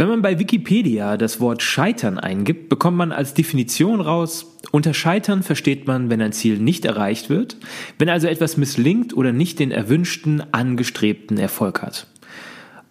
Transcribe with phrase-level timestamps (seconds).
[0.00, 5.42] Wenn man bei Wikipedia das Wort Scheitern eingibt, bekommt man als Definition raus, unter Scheitern
[5.42, 7.58] versteht man, wenn ein Ziel nicht erreicht wird,
[7.98, 12.06] wenn also etwas misslingt oder nicht den erwünschten, angestrebten Erfolg hat.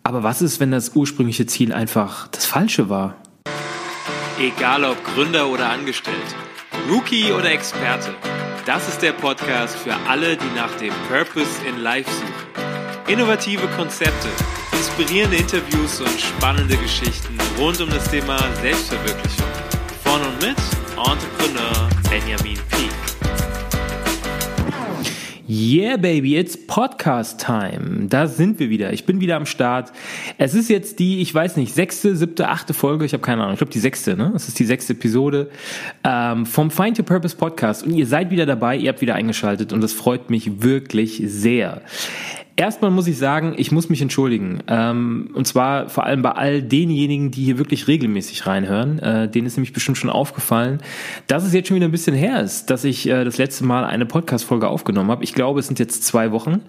[0.03, 3.15] Aber was ist, wenn das ursprüngliche Ziel einfach das falsche war?
[4.39, 6.35] Egal ob Gründer oder Angestellt,
[6.91, 8.13] Rookie oder Experte,
[8.67, 13.11] das ist der Podcast für alle, die nach dem Purpose in Life suchen.
[13.11, 14.27] Innovative Konzepte
[14.79, 19.45] inspirierende Interviews und spannende Geschichten rund um das Thema Selbstverwirklichung.
[20.05, 20.55] Von und mit
[20.95, 22.89] Entrepreneur Benjamin Peak.
[25.49, 28.05] Yeah, baby, it's Podcast Time.
[28.07, 28.93] Da sind wir wieder.
[28.93, 29.91] Ich bin wieder am Start.
[30.37, 33.03] Es ist jetzt die, ich weiß nicht, sechste, siebte, achte Folge.
[33.03, 33.53] Ich habe keine Ahnung.
[33.53, 34.15] Ich glaube die sechste.
[34.15, 35.49] Ne, es ist die sechste Episode
[36.05, 37.83] ähm, vom Find Your Purpose Podcast.
[37.83, 38.77] Und ihr seid wieder dabei.
[38.77, 41.81] Ihr habt wieder eingeschaltet und das freut mich wirklich sehr.
[42.59, 44.59] Erstmal muss ich sagen, ich muss mich entschuldigen.
[44.67, 48.99] Ähm, und zwar vor allem bei all denjenigen, die hier wirklich regelmäßig reinhören.
[48.99, 50.81] Äh, denen ist nämlich bestimmt schon aufgefallen,
[51.27, 53.85] dass es jetzt schon wieder ein bisschen her ist, dass ich äh, das letzte Mal
[53.85, 55.23] eine Podcast-Folge aufgenommen habe.
[55.23, 56.59] Ich glaube, es sind jetzt zwei Wochen,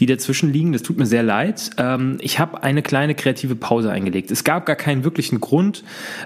[0.00, 0.72] die dazwischen liegen.
[0.72, 1.72] Das tut mir sehr leid.
[1.76, 4.30] Ähm, ich habe eine kleine kreative Pause eingelegt.
[4.30, 5.84] Es gab gar keinen wirklichen Grund.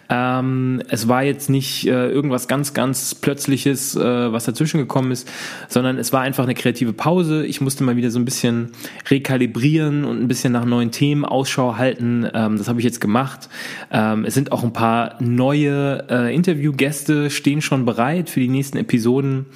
[0.08, 5.28] Ähm, es war jetzt nicht äh, irgendwas ganz, ganz Plötzliches, äh, was dazwischen gekommen ist,
[5.66, 7.44] sondern es war einfach eine kreative Pause.
[7.44, 8.70] Ich musste mal wieder so ein bisschen
[9.10, 12.26] rekalibrieren und ein bisschen nach neuen Themen Ausschau halten.
[12.32, 13.48] Ähm, das habe ich jetzt gemacht.
[13.90, 18.78] Ähm, es sind auch ein paar neue äh, Interviewgäste stehen schon bereit für die nächsten
[18.78, 19.46] Episoden.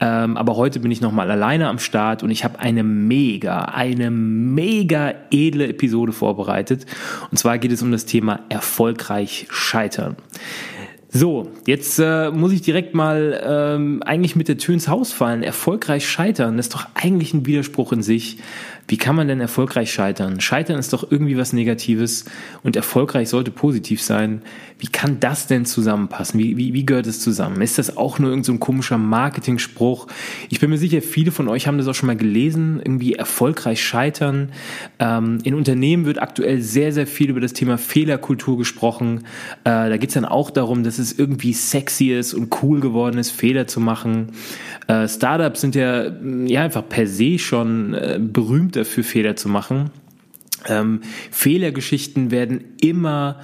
[0.00, 4.10] Ähm, aber heute bin ich nochmal alleine am Start und ich habe eine mega, eine
[4.10, 6.86] mega edle Episode vorbereitet.
[7.30, 10.16] Und zwar geht es um das Thema erfolgreich scheitern.
[11.14, 15.42] So, jetzt äh, muss ich direkt mal ähm, eigentlich mit der Tür ins Haus fallen.
[15.42, 18.38] Erfolgreich scheitern, das ist doch eigentlich ein Widerspruch in sich.
[18.92, 20.38] Wie kann man denn erfolgreich scheitern?
[20.42, 22.26] Scheitern ist doch irgendwie was Negatives
[22.62, 24.42] und erfolgreich sollte positiv sein.
[24.78, 26.38] Wie kann das denn zusammenpassen?
[26.38, 27.62] Wie, wie, wie gehört es zusammen?
[27.62, 30.08] Ist das auch nur irgendein so komischer Marketing-Spruch?
[30.50, 32.82] Ich bin mir sicher, viele von euch haben das auch schon mal gelesen.
[32.84, 34.50] Irgendwie erfolgreich scheitern.
[34.98, 39.20] Ähm, in Unternehmen wird aktuell sehr, sehr viel über das Thema Fehlerkultur gesprochen.
[39.64, 43.16] Äh, da geht es dann auch darum, dass es irgendwie sexy ist und cool geworden
[43.16, 44.32] ist, Fehler zu machen.
[44.86, 46.12] Äh, Startups sind ja,
[46.44, 49.90] ja einfach per se schon äh, berühmt dafür, Fehler zu machen.
[50.68, 51.00] Ähm,
[51.30, 53.40] Fehlergeschichten werden immer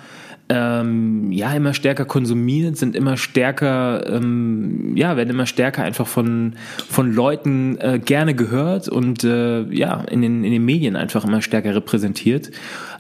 [0.49, 6.55] ähm, ja immer stärker konsumiert, sind immer stärker, ähm, ja, werden immer stärker einfach von,
[6.89, 11.43] von Leuten äh, gerne gehört und äh, ja, in den, in den Medien einfach immer
[11.43, 12.51] stärker repräsentiert.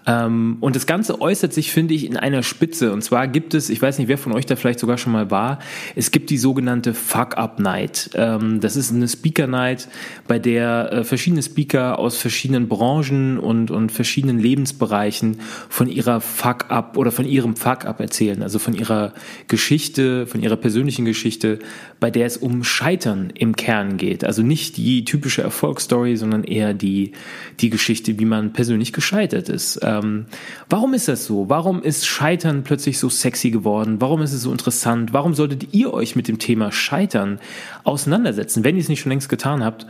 [0.09, 2.93] Ähm, und das Ganze äußert sich, finde ich, in einer Spitze.
[2.93, 5.31] Und zwar gibt es, ich weiß nicht, wer von euch da vielleicht sogar schon mal
[5.31, 5.59] war,
[5.95, 8.11] es gibt die sogenannte Fuck-Up-Night.
[8.15, 9.89] Ähm, das ist eine Speaker-Night,
[10.27, 16.97] bei der äh, verschiedene Speaker aus verschiedenen Branchen und, und verschiedenen Lebensbereichen von ihrer Fuck-Up
[16.97, 18.43] oder von ihrem Fuck-Up erzählen.
[18.43, 19.13] Also von ihrer
[19.47, 21.59] Geschichte, von ihrer persönlichen Geschichte,
[22.00, 24.25] bei der es um Scheitern im Kern geht.
[24.25, 27.12] Also nicht die typische Erfolgsstory, sondern eher die,
[27.60, 29.81] die Geschichte, wie man persönlich gescheitert ist.
[29.82, 30.26] Ähm,
[30.69, 31.48] warum ist das so?
[31.48, 34.00] Warum ist Scheitern plötzlich so sexy geworden?
[34.00, 35.12] Warum ist es so interessant?
[35.12, 37.41] Warum solltet ihr euch mit dem Thema Scheitern
[37.84, 39.86] auseinandersetzen, wenn ihr es nicht schon längst getan habt?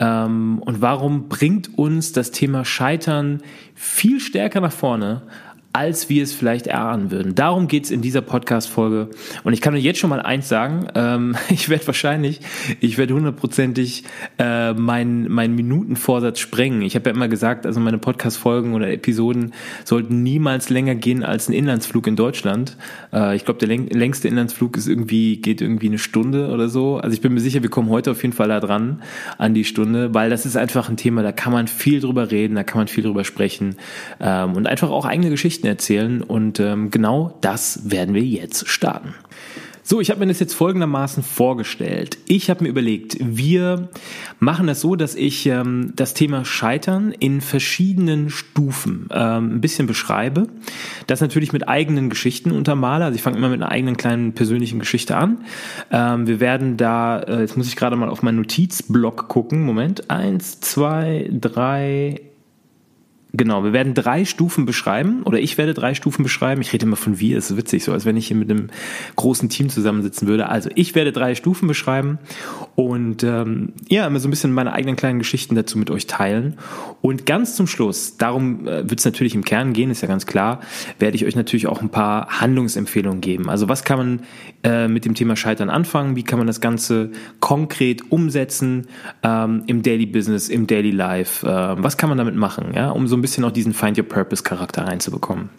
[0.00, 3.40] Ähm, und warum bringt uns das Thema Scheitern
[3.74, 5.22] viel stärker nach vorne,
[5.74, 7.34] als wir es vielleicht erahnen würden.
[7.34, 9.08] Darum geht's in dieser Podcast-Folge.
[9.42, 12.40] Und ich kann euch jetzt schon mal eins sagen, ähm, ich werde wahrscheinlich,
[12.80, 14.04] ich werde hundertprozentig
[14.38, 16.82] äh, meinen mein Minutenvorsatz sprengen.
[16.82, 21.48] Ich habe ja immer gesagt, also meine Podcast-Folgen oder Episoden sollten niemals länger gehen als
[21.48, 22.76] ein Inlandsflug in Deutschland.
[23.10, 26.98] Äh, ich glaube, der längste Inlandsflug ist irgendwie, geht irgendwie eine Stunde oder so.
[26.98, 29.02] Also ich bin mir sicher, wir kommen heute auf jeden Fall da dran
[29.38, 32.56] an die Stunde, weil das ist einfach ein Thema, da kann man viel drüber reden,
[32.56, 33.76] da kann man viel drüber sprechen
[34.20, 38.68] ähm, und einfach auch eigene Geschichten Geschichten erzählen und ähm, genau das werden wir jetzt
[38.68, 39.14] starten.
[39.84, 42.16] So, ich habe mir das jetzt folgendermaßen vorgestellt.
[42.26, 43.88] Ich habe mir überlegt, wir
[44.38, 49.88] machen das so, dass ich ähm, das Thema Scheitern in verschiedenen Stufen ähm, ein bisschen
[49.88, 50.46] beschreibe.
[51.08, 53.04] Das natürlich mit eigenen Geschichten untermale.
[53.04, 55.44] Also ich fange immer mit einer eigenen kleinen persönlichen Geschichte an.
[55.90, 59.64] Ähm, wir werden da, äh, jetzt muss ich gerade mal auf meinen Notizblock gucken.
[59.64, 62.20] Moment, eins, zwei, drei,
[63.34, 66.60] Genau, wir werden drei Stufen beschreiben oder ich werde drei Stufen beschreiben.
[66.60, 68.68] Ich rede immer von wir, ist witzig, so als wenn ich hier mit einem
[69.16, 70.50] großen Team zusammensitzen würde.
[70.50, 72.18] Also ich werde drei Stufen beschreiben
[72.74, 76.58] und ähm, ja, immer so ein bisschen meine eigenen kleinen Geschichten dazu mit euch teilen.
[77.00, 80.26] Und ganz zum Schluss, darum äh, wird es natürlich im Kern gehen, ist ja ganz
[80.26, 80.60] klar,
[80.98, 83.48] werde ich euch natürlich auch ein paar Handlungsempfehlungen geben.
[83.48, 84.20] Also was kann man
[84.62, 86.16] äh, mit dem Thema Scheitern anfangen?
[86.16, 88.88] Wie kann man das Ganze konkret umsetzen
[89.22, 91.46] ähm, im Daily Business, im Daily Life?
[91.46, 92.72] Äh, was kann man damit machen?
[92.74, 95.50] Ja, um so ein bisschen auch diesen Find Your Purpose Charakter reinzubekommen.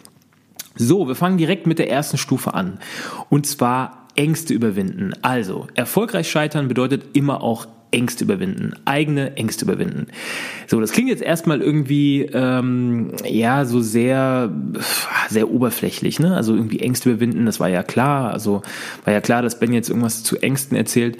[0.76, 2.78] So, wir fangen direkt mit der ersten Stufe an.
[3.30, 5.12] Und zwar Ängste überwinden.
[5.22, 10.08] Also, erfolgreich scheitern bedeutet immer auch Ängste überwinden, eigene Ängste überwinden.
[10.66, 14.52] So, das klingt jetzt erstmal irgendwie ähm, ja so sehr
[15.28, 16.36] sehr oberflächlich, ne?
[16.36, 18.32] Also irgendwie Ängste überwinden, das war ja klar.
[18.32, 18.62] Also
[19.04, 21.18] war ja klar, dass Ben jetzt irgendwas zu Ängsten erzählt.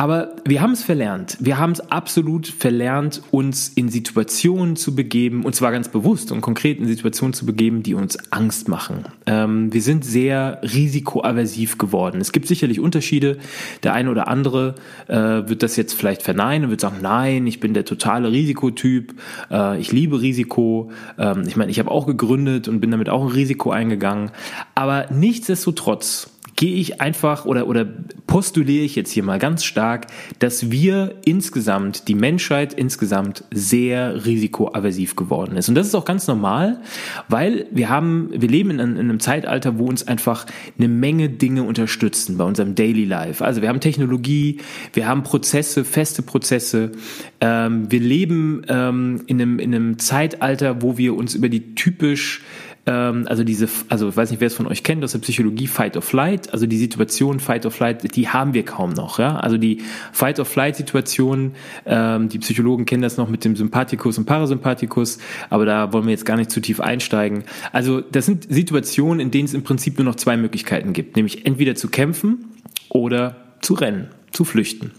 [0.00, 1.36] Aber wir haben es verlernt.
[1.40, 6.40] Wir haben es absolut verlernt, uns in Situationen zu begeben, und zwar ganz bewusst und
[6.40, 9.04] konkret in Situationen zu begeben, die uns Angst machen.
[9.26, 12.18] Ähm, wir sind sehr risikoaversiv geworden.
[12.22, 13.36] Es gibt sicherlich Unterschiede.
[13.82, 14.76] Der eine oder andere
[15.06, 19.12] äh, wird das jetzt vielleicht verneinen und wird sagen, nein, ich bin der totale Risikotyp,
[19.50, 20.90] äh, ich liebe Risiko.
[21.18, 24.30] Ähm, ich meine, ich habe auch gegründet und bin damit auch ein Risiko eingegangen.
[24.74, 27.86] Aber nichtsdestotrotz gehe ich einfach oder, oder
[28.26, 30.08] postuliere ich jetzt hier mal ganz stark,
[30.40, 35.70] dass wir insgesamt, die Menschheit insgesamt sehr risikoaversiv geworden ist.
[35.70, 36.82] Und das ist auch ganz normal,
[37.28, 40.44] weil wir haben, wir leben in einem, in einem Zeitalter, wo uns einfach
[40.76, 43.42] eine Menge Dinge unterstützen bei unserem Daily Life.
[43.42, 44.60] Also wir haben Technologie,
[44.92, 46.92] wir haben Prozesse, feste Prozesse.
[47.40, 52.42] Ähm, wir leben ähm, in, einem, in einem Zeitalter, wo wir uns über die typisch
[52.90, 55.68] ähm, also diese, also ich weiß nicht, wer es von euch kennt aus der Psychologie,
[55.68, 59.36] Fight or Flight, also die Situation Fight or Flight, die haben wir kaum noch, ja.
[59.36, 59.78] Also die
[60.12, 61.52] Fight or Flight Situation,
[61.86, 65.18] ähm, die Psychologen kennen das noch mit dem Sympathikus und Parasympathikus,
[65.50, 67.44] aber da wollen wir jetzt gar nicht zu tief einsteigen.
[67.72, 71.46] Also das sind Situationen, in denen es im Prinzip nur noch zwei Möglichkeiten gibt, nämlich
[71.46, 72.46] entweder zu kämpfen
[72.88, 74.92] oder zu rennen, zu flüchten.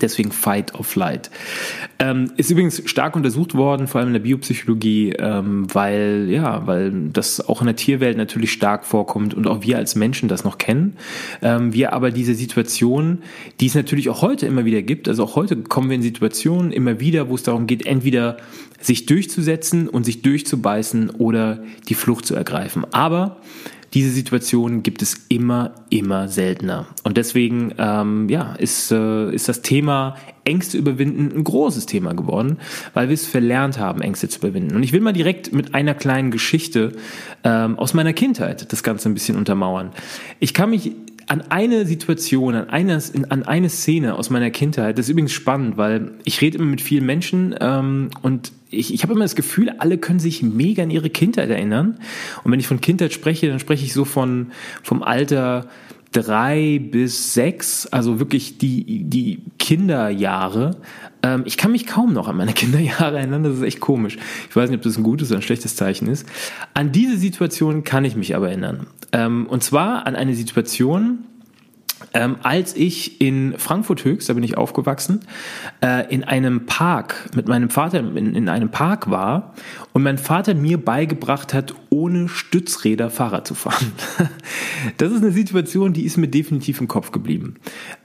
[0.00, 1.30] Deswegen Fight of Flight.
[1.98, 6.92] Ähm, ist übrigens stark untersucht worden, vor allem in der Biopsychologie, ähm, weil, ja, weil
[7.12, 10.58] das auch in der Tierwelt natürlich stark vorkommt und auch wir als Menschen das noch
[10.58, 10.96] kennen.
[11.42, 13.22] Ähm, wir aber diese Situation,
[13.60, 16.72] die es natürlich auch heute immer wieder gibt, also auch heute kommen wir in Situationen
[16.72, 18.38] immer wieder, wo es darum geht, entweder
[18.80, 22.84] sich durchzusetzen und sich durchzubeißen oder die Flucht zu ergreifen.
[22.92, 23.36] Aber
[23.94, 26.86] diese Situationen gibt es immer, immer seltener.
[27.04, 32.58] Und deswegen ähm, ja, ist, äh, ist das Thema Ängste überwinden ein großes Thema geworden,
[32.92, 34.74] weil wir es verlernt haben, Ängste zu überwinden.
[34.74, 36.92] Und ich will mal direkt mit einer kleinen Geschichte
[37.44, 39.92] ähm, aus meiner Kindheit das Ganze ein bisschen untermauern.
[40.40, 40.92] Ich kann mich
[41.26, 45.76] an eine Situation, an eine, an eine Szene aus meiner Kindheit, das ist übrigens spannend,
[45.76, 49.70] weil ich rede immer mit vielen Menschen ähm, und ich, ich habe immer das Gefühl,
[49.78, 51.98] alle können sich mega an ihre Kindheit erinnern.
[52.42, 54.48] Und wenn ich von Kindheit spreche, dann spreche ich so von
[54.82, 55.68] vom Alter
[56.14, 60.76] drei bis sechs, also wirklich die, die Kinderjahre.
[61.22, 64.16] Ähm, ich kann mich kaum noch an meine Kinderjahre erinnern, das ist echt komisch.
[64.48, 66.26] Ich weiß nicht, ob das ein gutes oder ein schlechtes Zeichen ist.
[66.72, 68.86] An diese Situation kann ich mich aber erinnern.
[69.12, 71.24] Ähm, und zwar an eine Situation,
[72.12, 75.20] ähm, als ich in Frankfurt Höchst, da bin ich aufgewachsen,
[75.82, 79.54] äh, in einem Park mit meinem Vater in, in einem Park war
[79.94, 83.92] und mein Vater mir beigebracht hat, ohne Stützräder Fahrrad zu fahren.
[84.96, 87.54] das ist eine Situation, die ist mir definitiv im Kopf geblieben.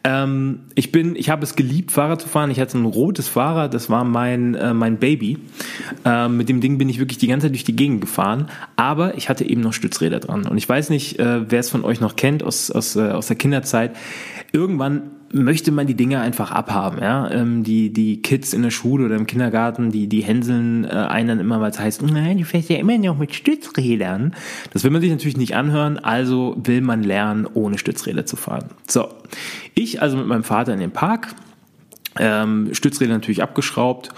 [0.03, 2.51] Ähm, ich bin, ich habe es geliebt, Fahrrad zu fahren.
[2.51, 5.39] Ich hatte ein rotes Fahrrad, das war mein äh, mein Baby.
[6.05, 9.17] Ähm, mit dem Ding bin ich wirklich die ganze Zeit durch die Gegend gefahren, aber
[9.17, 10.45] ich hatte eben noch Stützräder dran.
[10.45, 13.27] Und ich weiß nicht, äh, wer es von euch noch kennt aus aus äh, aus
[13.27, 13.95] der Kinderzeit.
[14.51, 16.99] Irgendwann möchte man die Dinge einfach abhaben.
[17.01, 17.29] Ja?
[17.31, 21.39] Ähm, die, die Kids in der Schule oder im Kindergarten, die, die hänseln äh, einen
[21.39, 24.33] immer, weil es heißt, nein, du fährst ja immer noch mit Stützrädern.
[24.73, 28.65] Das will man sich natürlich nicht anhören, also will man lernen, ohne Stützräder zu fahren.
[28.87, 29.07] So,
[29.75, 31.35] ich also mit meinem Vater in den Park,
[32.17, 34.09] ähm, Stützräder natürlich abgeschraubt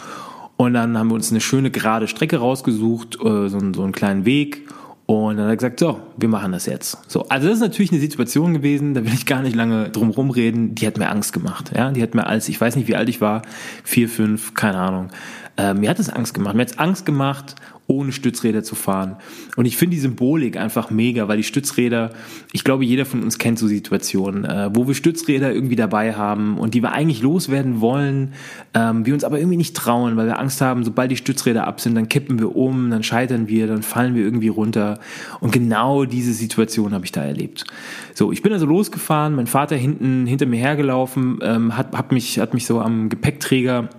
[0.57, 4.25] und dann haben wir uns eine schöne gerade Strecke rausgesucht, äh, so, so einen kleinen
[4.25, 4.63] Weg
[5.11, 6.97] und dann hat er gesagt, so, wir machen das jetzt.
[7.09, 10.09] So, also das ist natürlich eine Situation gewesen, da will ich gar nicht lange drum
[10.09, 11.71] rumreden, die hat mir Angst gemacht.
[11.75, 13.41] Ja, die hat mir als, ich weiß nicht, wie alt ich war,
[13.83, 15.09] vier, fünf, keine Ahnung.
[15.57, 16.55] Äh, mir hat es Angst gemacht.
[16.55, 17.55] Mir hat es Angst gemacht
[17.91, 19.17] ohne Stützräder zu fahren.
[19.57, 22.11] Und ich finde die Symbolik einfach mega, weil die Stützräder,
[22.53, 26.57] ich glaube, jeder von uns kennt so Situationen, äh, wo wir Stützräder irgendwie dabei haben
[26.57, 28.33] und die wir eigentlich loswerden wollen,
[28.73, 31.81] ähm, wir uns aber irgendwie nicht trauen, weil wir Angst haben, sobald die Stützräder ab
[31.81, 34.99] sind, dann kippen wir um, dann scheitern wir, dann fallen wir irgendwie runter.
[35.39, 37.65] Und genau diese Situation habe ich da erlebt.
[38.13, 42.39] So, ich bin also losgefahren, mein Vater hinten hinter mir hergelaufen, ähm, hat, hat, mich,
[42.39, 43.89] hat mich so am Gepäckträger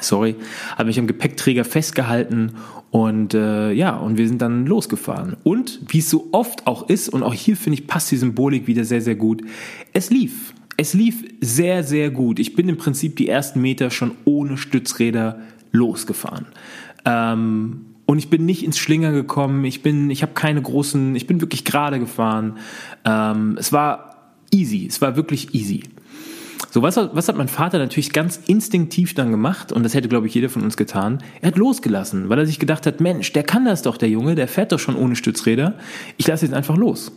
[0.00, 0.36] sorry,
[0.76, 2.52] habe mich am Gepäckträger festgehalten
[2.90, 5.36] und äh, ja, und wir sind dann losgefahren.
[5.42, 8.66] Und wie es so oft auch ist, und auch hier finde ich, passt die Symbolik
[8.66, 9.42] wieder sehr, sehr gut,
[9.92, 10.54] es lief.
[10.76, 12.38] Es lief sehr, sehr gut.
[12.38, 15.40] Ich bin im Prinzip die ersten Meter schon ohne Stützräder
[15.72, 16.46] losgefahren.
[17.04, 19.64] Ähm, und ich bin nicht ins Schlinger gekommen.
[19.64, 22.56] Ich bin, ich habe keine großen, ich bin wirklich gerade gefahren.
[23.04, 24.86] Ähm, es war easy.
[24.86, 25.84] Es war wirklich easy.
[26.70, 30.26] So, was, was hat mein Vater natürlich ganz instinktiv dann gemacht, und das hätte, glaube
[30.26, 33.42] ich, jeder von uns getan, er hat losgelassen, weil er sich gedacht hat, Mensch, der
[33.42, 35.74] kann das doch, der Junge, der fährt doch schon ohne Stützräder,
[36.16, 37.12] ich lasse jetzt einfach los.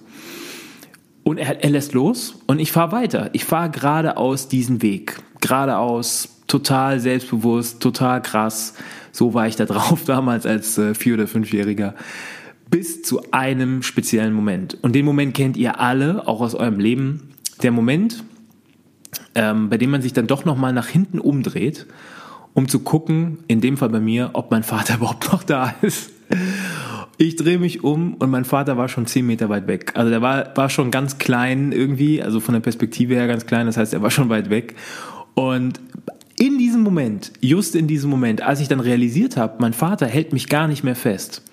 [1.24, 3.30] Und er, er lässt los und ich fahre weiter.
[3.34, 5.22] Ich fahre geradeaus diesen Weg.
[5.40, 8.74] Geradeaus, total selbstbewusst, total krass.
[9.12, 11.96] So war ich da drauf damals als äh, Vier- oder Fünfjähriger.
[12.70, 14.78] Bis zu einem speziellen Moment.
[14.82, 17.30] Und den Moment kennt ihr alle, auch aus eurem Leben.
[17.62, 18.24] Der Moment,
[19.36, 21.86] ähm, bei dem man sich dann doch nochmal nach hinten umdreht,
[22.54, 26.12] um zu gucken, in dem Fall bei mir, ob mein Vater überhaupt noch da ist.
[27.18, 29.92] Ich drehe mich um und mein Vater war schon zehn Meter weit weg.
[29.96, 33.68] Also der war, war schon ganz klein irgendwie, also von der Perspektive her ganz klein,
[33.68, 34.76] das heißt, er war schon weit weg.
[35.36, 35.80] Und
[36.38, 40.34] in diesem Moment, just in diesem Moment, als ich dann realisiert habe, mein Vater hält
[40.34, 41.44] mich gar nicht mehr fest,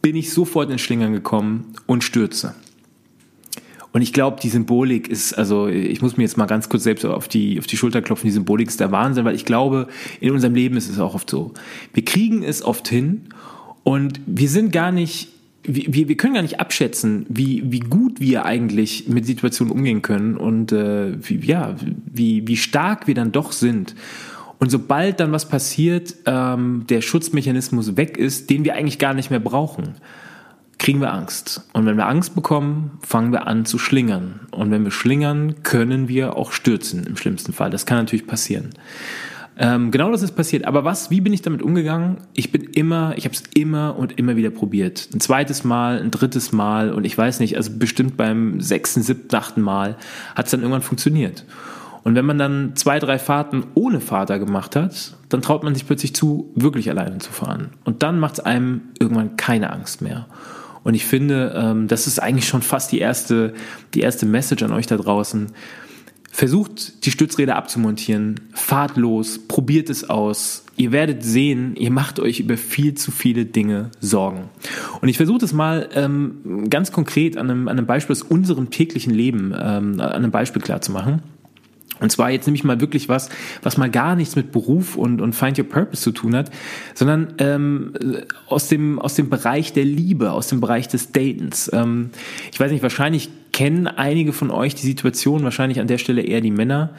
[0.00, 2.54] bin ich sofort in Schlingern gekommen und stürze.
[3.92, 7.04] Und ich glaube, die Symbolik ist, also ich muss mir jetzt mal ganz kurz selbst
[7.04, 9.88] auf die, auf die Schulter klopfen, die Symbolik ist der Wahnsinn, weil ich glaube,
[10.20, 11.52] in unserem Leben ist es auch oft so.
[11.92, 13.28] Wir kriegen es oft hin
[13.84, 15.28] und wir sind gar nicht,
[15.62, 20.38] wir, wir können gar nicht abschätzen, wie, wie gut wir eigentlich mit Situationen umgehen können
[20.38, 21.76] und äh, wie, ja,
[22.10, 23.94] wie, wie stark wir dann doch sind.
[24.58, 29.30] Und sobald dann was passiert, ähm, der Schutzmechanismus weg ist, den wir eigentlich gar nicht
[29.30, 29.96] mehr brauchen
[30.82, 31.62] kriegen wir Angst.
[31.72, 34.40] Und wenn wir Angst bekommen, fangen wir an zu schlingern.
[34.50, 37.70] Und wenn wir schlingern, können wir auch stürzen im schlimmsten Fall.
[37.70, 38.70] Das kann natürlich passieren.
[39.56, 40.64] Ähm, genau das ist passiert.
[40.64, 42.16] Aber was, wie bin ich damit umgegangen?
[42.34, 45.08] Ich bin immer, ich habe es immer und immer wieder probiert.
[45.14, 49.36] Ein zweites Mal, ein drittes Mal und ich weiß nicht, also bestimmt beim sechsten, siebten,
[49.36, 49.96] achten Mal
[50.34, 51.44] hat es dann irgendwann funktioniert.
[52.02, 55.86] Und wenn man dann zwei, drei Fahrten ohne Vater gemacht hat, dann traut man sich
[55.86, 57.70] plötzlich zu, wirklich alleine zu fahren.
[57.84, 60.26] Und dann macht es einem irgendwann keine Angst mehr.
[60.84, 63.54] Und ich finde, ähm, das ist eigentlich schon fast die erste,
[63.94, 65.48] die erste Message an euch da draußen.
[66.34, 70.64] Versucht die Stützräder abzumontieren, fahrt los, probiert es aus.
[70.76, 74.48] Ihr werdet sehen, ihr macht euch über viel zu viele Dinge Sorgen.
[75.02, 78.70] Und ich versuche das mal ähm, ganz konkret an einem, an einem Beispiel aus unserem
[78.70, 81.22] täglichen Leben, ähm, an einem Beispiel klar zu machen.
[82.02, 83.28] Und zwar jetzt nämlich mal wirklich was,
[83.62, 86.50] was mal gar nichts mit Beruf und, und Find Your Purpose zu tun hat,
[86.94, 87.94] sondern ähm,
[88.48, 91.70] aus, dem, aus dem Bereich der Liebe, aus dem Bereich des Datens.
[91.72, 92.10] Ähm,
[92.52, 96.40] ich weiß nicht, wahrscheinlich kennen einige von euch die Situation, wahrscheinlich an der Stelle eher
[96.40, 96.90] die Männer.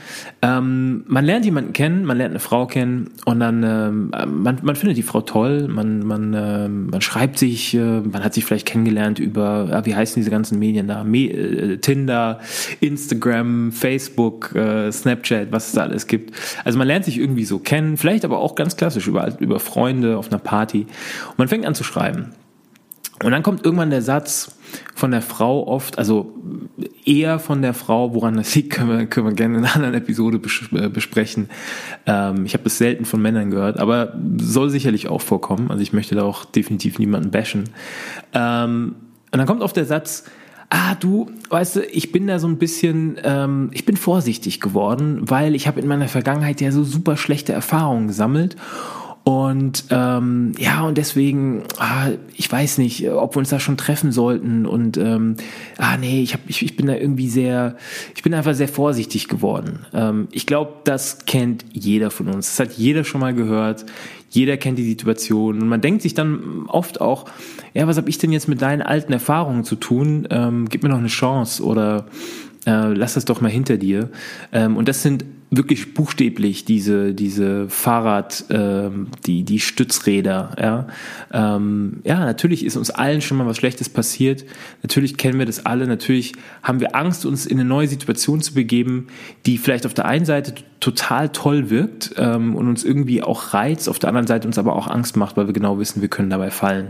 [0.41, 4.75] Ähm, man lernt jemanden kennen, man lernt eine Frau kennen und dann ähm, man, man
[4.75, 8.67] findet die Frau toll, man, man, äh, man schreibt sich, äh, man hat sich vielleicht
[8.67, 11.03] kennengelernt über, ja, wie heißen diese ganzen Medien da?
[11.03, 12.39] Me äh, Tinder,
[12.79, 16.33] Instagram, Facebook, äh, Snapchat, was es da alles gibt.
[16.63, 20.17] Also man lernt sich irgendwie so kennen, vielleicht aber auch ganz klassisch über, über Freunde
[20.17, 20.85] auf einer Party.
[21.29, 22.31] Und man fängt an zu schreiben.
[23.21, 24.55] Und dann kommt irgendwann der Satz
[24.95, 26.33] von der Frau oft, also
[27.05, 29.93] eher von der Frau, woran das liegt, können wir, können wir gerne in einer anderen
[29.93, 30.39] Episode
[30.73, 31.49] äh, besprechen.
[32.05, 35.69] Ähm, ich habe es selten von Männern gehört, aber soll sicherlich auch vorkommen.
[35.69, 37.69] Also ich möchte da auch definitiv niemanden bashen.
[38.33, 38.95] Ähm,
[39.31, 40.25] und dann kommt oft der Satz,
[40.69, 45.21] ah du, weißt du, ich bin da so ein bisschen, ähm, ich bin vorsichtig geworden,
[45.21, 48.55] weil ich habe in meiner Vergangenheit ja so super schlechte Erfahrungen gesammelt
[49.23, 54.11] und ähm, ja, und deswegen, ah, ich weiß nicht, ob wir uns da schon treffen
[54.11, 54.65] sollten.
[54.65, 55.37] Und ähm,
[55.77, 57.77] ah nee, ich, hab, ich, ich bin da irgendwie sehr,
[58.15, 59.85] ich bin einfach sehr vorsichtig geworden.
[59.93, 62.57] Ähm, ich glaube, das kennt jeder von uns.
[62.57, 63.85] Das hat jeder schon mal gehört.
[64.29, 65.61] Jeder kennt die Situation.
[65.61, 67.25] Und man denkt sich dann oft auch,
[67.73, 70.27] ja, was habe ich denn jetzt mit deinen alten Erfahrungen zu tun?
[70.31, 72.07] Ähm, gib mir noch eine Chance oder
[72.65, 74.09] äh, lass das doch mal hinter dir.
[74.51, 75.23] Ähm, und das sind
[75.57, 80.87] wirklich buchstäblich diese diese Fahrrad ähm, die die Stützräder ja.
[81.31, 84.45] Ähm, ja natürlich ist uns allen schon mal was Schlechtes passiert.
[84.81, 85.87] Natürlich kennen wir das alle.
[85.87, 89.07] Natürlich haben wir Angst uns in eine neue Situation zu begeben
[89.45, 93.87] die vielleicht auf der einen Seite total toll wirkt ähm, und uns irgendwie auch reizt
[93.89, 96.29] auf der anderen Seite uns aber auch Angst macht weil wir genau wissen wir können
[96.29, 96.89] dabei fallen.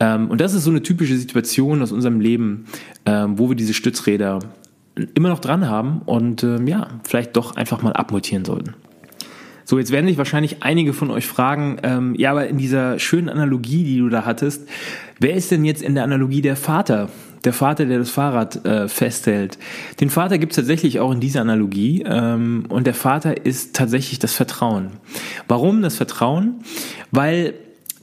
[0.00, 2.66] Ähm, und das ist so eine typische Situation aus unserem Leben
[3.06, 4.40] ähm, wo wir diese Stützräder
[5.14, 8.74] immer noch dran haben und ähm, ja, vielleicht doch einfach mal abmutieren sollten.
[9.64, 13.28] So, jetzt werden sich wahrscheinlich einige von euch fragen, ähm, ja, aber in dieser schönen
[13.28, 14.66] Analogie, die du da hattest,
[15.20, 17.10] wer ist denn jetzt in der Analogie der Vater?
[17.44, 19.58] Der Vater, der das Fahrrad äh, festhält.
[20.00, 24.18] Den Vater gibt es tatsächlich auch in dieser Analogie ähm, und der Vater ist tatsächlich
[24.18, 24.92] das Vertrauen.
[25.48, 26.62] Warum das Vertrauen?
[27.10, 27.52] Weil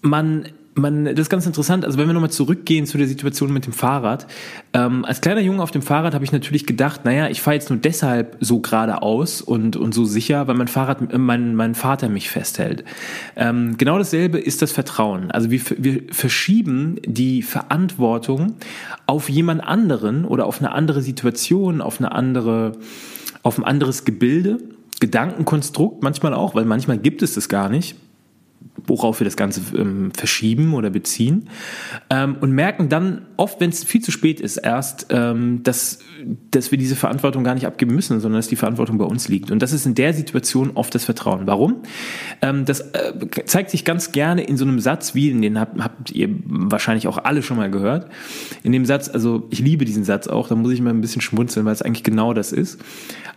[0.02, 1.86] man man, das ist ganz interessant.
[1.86, 4.27] Also wenn wir nochmal zurückgehen zu der Situation mit dem Fahrrad.
[4.74, 7.70] Ähm, als kleiner Junge auf dem Fahrrad habe ich natürlich gedacht, naja, ich fahre jetzt
[7.70, 12.10] nur deshalb so geradeaus und, und so sicher, weil mein Fahrrad, äh, mein, mein Vater
[12.10, 12.84] mich festhält.
[13.36, 15.32] Ähm, genau dasselbe ist das Vertrauen.
[15.32, 18.55] Also wir, wir verschieben die Verantwortung
[19.05, 22.74] auf jemand anderen oder auf eine andere Situation, auf eine andere,
[23.44, 24.58] auf ein anderes Gebilde,
[25.00, 27.96] Gedankenkonstrukt manchmal auch, weil manchmal gibt es das gar nicht
[28.88, 31.50] worauf wir das Ganze ähm, verschieben oder beziehen
[32.10, 36.00] ähm, und merken dann oft, wenn es viel zu spät ist, erst, ähm, dass,
[36.51, 39.51] dass wir diese Verantwortung gar nicht abgeben müssen, sondern dass die Verantwortung bei uns liegt.
[39.51, 41.48] Und das ist in der Situation oft das Vertrauen.
[41.48, 41.77] Warum?
[42.42, 43.13] Ähm, das äh,
[43.46, 47.18] zeigt sich ganz gerne in so einem Satz, wie den habt, habt ihr wahrscheinlich auch
[47.18, 48.10] alle schon mal gehört.
[48.63, 51.22] In dem Satz, also ich liebe diesen Satz auch, da muss ich mal ein bisschen
[51.22, 52.80] schmunzeln, weil es eigentlich genau das ist.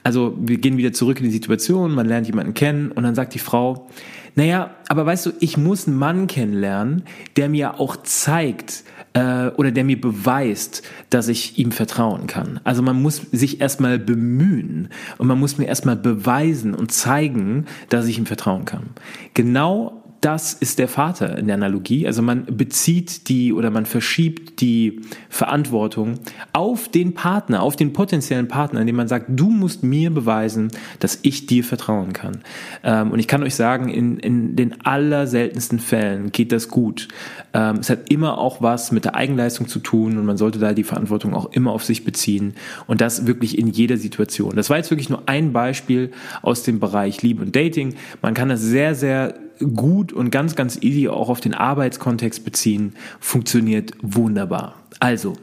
[0.03, 3.35] Also wir gehen wieder zurück in die Situation, man lernt jemanden kennen und dann sagt
[3.35, 3.89] die Frau,
[4.35, 7.03] naja, aber weißt du, ich muss einen Mann kennenlernen,
[7.37, 12.61] der mir auch zeigt äh, oder der mir beweist, dass ich ihm vertrauen kann.
[12.65, 18.07] Also man muss sich erstmal bemühen und man muss mir erstmal beweisen und zeigen, dass
[18.07, 18.91] ich ihm vertrauen kann.
[19.35, 22.07] Genau das ist der Vater in der Analogie.
[22.07, 26.19] Also man bezieht die oder man verschiebt die Verantwortung
[26.53, 31.21] auf den Partner, auf den potenziellen Partner, indem man sagt, du musst mir beweisen, dass
[31.23, 32.39] ich dir vertrauen kann.
[32.83, 37.09] Ähm, und ich kann euch sagen, in, in den allerseltensten Fällen geht das gut.
[37.55, 40.73] Ähm, es hat immer auch was mit der Eigenleistung zu tun und man sollte da
[40.73, 42.55] die Verantwortung auch immer auf sich beziehen
[42.89, 44.57] und das wirklich in jeder Situation.
[44.57, 46.11] Das war jetzt wirklich nur ein Beispiel
[46.43, 47.95] aus dem Bereich Liebe und Dating.
[48.21, 49.35] Man kann das sehr, sehr
[49.75, 54.75] gut und ganz, ganz easy auch auf den Arbeitskontext beziehen, funktioniert wunderbar.
[55.01, 55.35] Also,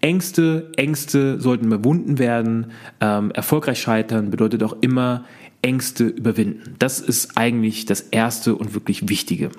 [0.00, 2.72] Ängste, Ängste sollten überwunden werden.
[3.00, 5.24] Ähm, erfolgreich scheitern bedeutet auch immer
[5.62, 6.76] Ängste überwinden.
[6.78, 9.50] Das ist eigentlich das Erste und wirklich Wichtige.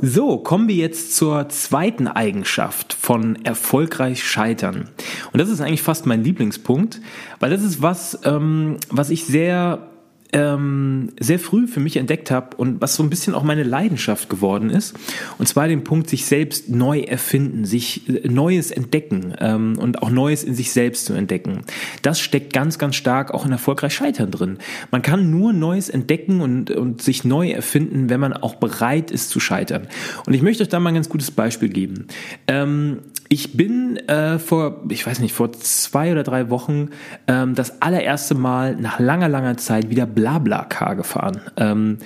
[0.00, 4.88] So, kommen wir jetzt zur zweiten Eigenschaft von erfolgreich scheitern.
[5.32, 7.00] Und das ist eigentlich fast mein Lieblingspunkt,
[7.40, 9.87] weil das ist was, ähm, was ich sehr
[10.32, 14.28] ähm, sehr früh für mich entdeckt habe und was so ein bisschen auch meine Leidenschaft
[14.28, 14.94] geworden ist.
[15.38, 20.10] Und zwar den Punkt, sich selbst neu erfinden, sich äh, Neues entdecken ähm, und auch
[20.10, 21.62] Neues in sich selbst zu entdecken.
[22.02, 24.58] Das steckt ganz, ganz stark auch in erfolgreich Scheitern drin.
[24.90, 29.30] Man kann nur Neues entdecken und, und sich neu erfinden, wenn man auch bereit ist
[29.30, 29.88] zu scheitern.
[30.26, 32.06] Und ich möchte euch da mal ein ganz gutes Beispiel geben.
[32.46, 32.98] Ähm,
[33.30, 36.88] ich bin äh, vor, ich weiß nicht, vor zwei oder drei Wochen
[37.26, 41.40] ähm, das allererste Mal nach langer, langer Zeit wieder Blablacar gefahren.
[41.56, 41.98] Ähm,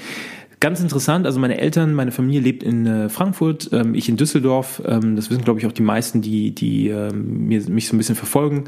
[0.63, 4.81] Ganz interessant, also meine Eltern, meine Familie lebt in äh, Frankfurt, ähm, ich in Düsseldorf.
[4.87, 7.99] Ähm, das wissen, glaube ich, auch die meisten, die, die ähm, mir, mich so ein
[7.99, 8.67] bisschen verfolgen.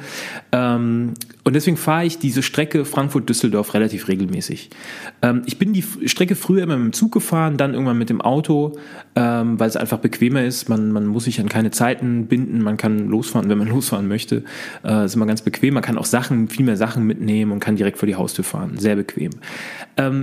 [0.50, 4.70] Ähm, und deswegen fahre ich diese Strecke Frankfurt-Düsseldorf relativ regelmäßig.
[5.20, 8.22] Ähm, ich bin die Strecke früher immer mit dem Zug gefahren, dann irgendwann mit dem
[8.22, 8.78] Auto,
[9.14, 10.70] ähm, weil es einfach bequemer ist.
[10.70, 14.42] Man, man muss sich an keine Zeiten binden, man kann losfahren, wenn man losfahren möchte.
[14.82, 15.74] Äh, ist immer ganz bequem.
[15.74, 18.78] Man kann auch Sachen, viel mehr Sachen mitnehmen und kann direkt vor die Haustür fahren.
[18.78, 19.30] Sehr bequem.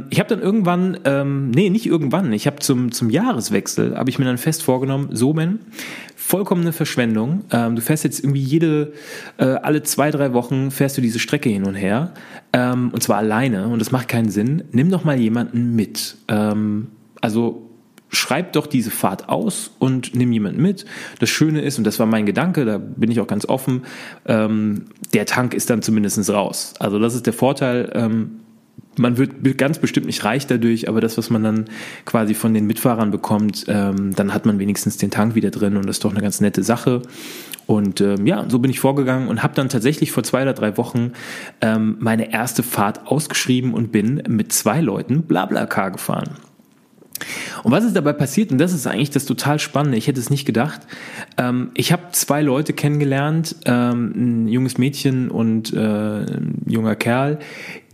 [0.09, 0.97] ich habe dann irgendwann,
[1.51, 2.33] nee, nicht irgendwann.
[2.33, 5.59] Ich habe zum, zum Jahreswechsel, habe ich mir dann fest vorgenommen, so Ben,
[6.21, 7.43] vollkommene Verschwendung.
[7.51, 8.93] Ähm, du fährst jetzt irgendwie jede,
[9.37, 12.13] äh, alle zwei, drei Wochen fährst du diese Strecke hin und her.
[12.53, 14.63] Ähm, und zwar alleine und das macht keinen Sinn.
[14.71, 16.17] Nimm doch mal jemanden mit.
[16.27, 16.87] Ähm,
[17.21, 17.69] also
[18.09, 20.85] schreib doch diese Fahrt aus und nimm jemanden mit.
[21.19, 23.83] Das Schöne ist, und das war mein Gedanke, da bin ich auch ganz offen,
[24.25, 26.73] ähm, der Tank ist dann zumindest raus.
[26.79, 27.91] Also das ist der Vorteil.
[27.95, 28.40] Ähm,
[28.97, 31.65] man wird ganz bestimmt nicht reich dadurch, aber das, was man dann
[32.05, 35.85] quasi von den Mitfahrern bekommt, ähm, dann hat man wenigstens den Tank wieder drin und
[35.85, 37.01] das ist doch eine ganz nette Sache.
[37.67, 40.77] Und ähm, ja, so bin ich vorgegangen und habe dann tatsächlich vor zwei oder drei
[40.77, 41.13] Wochen
[41.61, 46.31] ähm, meine erste Fahrt ausgeschrieben und bin mit zwei Leuten Blablacar gefahren.
[47.63, 48.51] Und was ist dabei passiert?
[48.51, 49.97] Und das ist eigentlich das total Spannende.
[49.97, 50.81] Ich hätte es nicht gedacht.
[51.37, 57.39] Ähm, ich habe zwei Leute kennengelernt, ähm, ein junges Mädchen und äh, ein junger Kerl,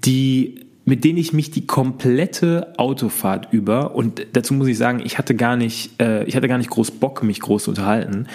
[0.05, 5.17] die mit denen ich mich die komplette Autofahrt über und dazu muss ich sagen, ich
[5.17, 8.27] hatte gar nicht, äh, ich hatte gar nicht groß Bock, mich groß zu unterhalten,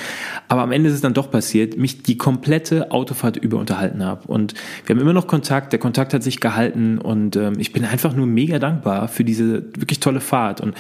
[0.49, 4.29] aber am Ende ist es dann doch passiert, mich die komplette Autofahrt über unterhalten habe
[4.29, 4.53] und
[4.85, 8.15] wir haben immer noch Kontakt, der Kontakt hat sich gehalten und ähm, ich bin einfach
[8.15, 10.75] nur mega dankbar für diese wirklich tolle Fahrt und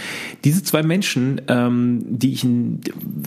[0.44, 2.46] diese zwei Menschen, ähm, die ich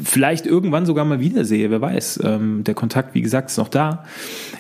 [0.04, 4.04] vielleicht irgendwann sogar mal wiedersehe, wer weiß, ähm, der Kontakt, wie gesagt, ist noch da.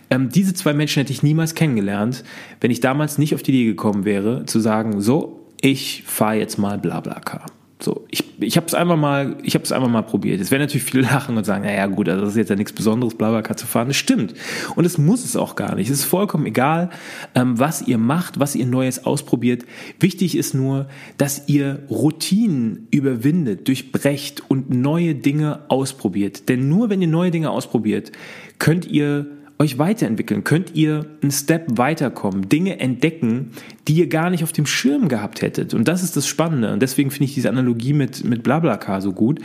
[0.09, 2.23] Ähm, diese zwei Menschen hätte ich niemals kennengelernt,
[2.61, 6.57] wenn ich damals nicht auf die Idee gekommen wäre, zu sagen, so, ich fahre jetzt
[6.57, 7.45] mal Blablacar.
[7.81, 10.39] So, ich, ich habe es einfach mal, ich habe es einfach mal probiert.
[10.39, 12.71] Es werden natürlich viele lachen und sagen, naja gut, also das ist jetzt ja nichts
[12.71, 13.89] Besonderes, Blablacar zu fahren.
[13.89, 14.33] Das stimmt.
[14.75, 15.89] Und es muss es auch gar nicht.
[15.89, 16.89] Es ist vollkommen egal,
[17.35, 19.65] ähm, was ihr macht, was ihr Neues ausprobiert.
[19.99, 26.47] Wichtig ist nur, dass ihr Routinen überwindet, durchbrecht und neue Dinge ausprobiert.
[26.47, 28.11] Denn nur wenn ihr neue Dinge ausprobiert,
[28.57, 33.51] könnt ihr euch weiterentwickeln, könnt ihr einen Step weiterkommen, Dinge entdecken,
[33.87, 35.73] die ihr gar nicht auf dem Schirm gehabt hättet.
[35.73, 36.73] Und das ist das Spannende.
[36.73, 39.39] Und deswegen finde ich diese Analogie mit, mit Blablacar so gut.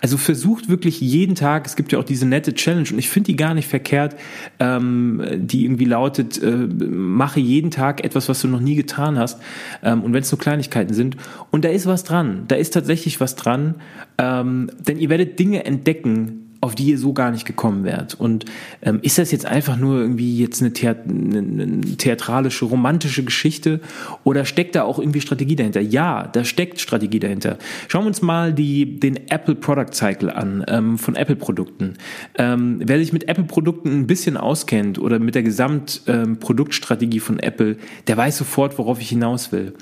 [0.00, 3.26] Also versucht wirklich jeden Tag, es gibt ja auch diese nette Challenge und ich finde
[3.32, 4.14] die gar nicht verkehrt,
[4.60, 9.40] ähm, die irgendwie lautet, äh, mache jeden Tag etwas, was du noch nie getan hast.
[9.82, 11.16] Ähm, und wenn es nur Kleinigkeiten sind.
[11.50, 12.44] Und da ist was dran.
[12.46, 13.76] Da ist tatsächlich was dran.
[14.18, 18.14] Ähm, denn ihr werdet Dinge entdecken, auf die ihr so gar nicht gekommen wärt.
[18.14, 18.44] Und
[18.82, 23.80] ähm, ist das jetzt einfach nur irgendwie jetzt eine, Theat eine, theatralische, romantische Geschichte
[24.24, 25.80] oder steckt da auch irgendwie Strategie dahinter?
[25.80, 27.58] Ja, da steckt Strategie dahinter.
[27.88, 31.94] Schauen wir uns mal die, den Apple Product Cycle an ähm, von Apple-Produkten.
[32.36, 37.76] Ähm, wer sich mit Apple-Produkten ein bisschen auskennt oder mit der Gesamtproduktstrategie ähm, von Apple,
[38.06, 39.74] der weiß sofort, worauf ich hinaus will.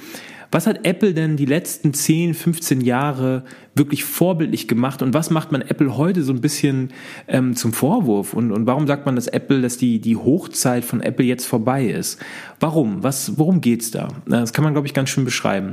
[0.55, 3.43] Was hat Apple denn die letzten 10, 15 Jahre
[3.75, 6.93] wirklich vorbildlich gemacht und was macht man Apple heute so ein bisschen
[7.27, 8.35] ähm, zum Vorwurf?
[8.35, 11.87] Und, und warum sagt man, dass Apple, dass die, die Hochzeit von Apple jetzt vorbei
[11.87, 12.21] ist?
[12.61, 13.03] Warum?
[13.03, 14.07] Was, worum geht's da?
[14.27, 15.73] Das kann man, glaube ich, ganz schön beschreiben.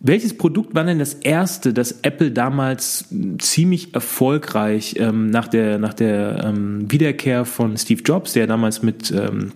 [0.00, 3.06] Welches Produkt war denn das erste, das Apple damals
[3.38, 9.10] ziemlich erfolgreich ähm, nach der, nach der ähm, Wiederkehr von Steve Jobs, der damals mit
[9.12, 9.52] ähm,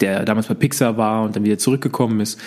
[0.00, 2.38] der damals bei Pixar war und dann wieder zurückgekommen ist.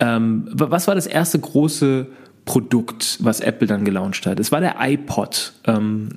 [0.00, 2.06] Ähm, was war das erste große
[2.48, 4.40] Produkt, was Apple dann gelauncht hat.
[4.40, 5.52] Es war der iPod.
[5.66, 6.08] Ähm,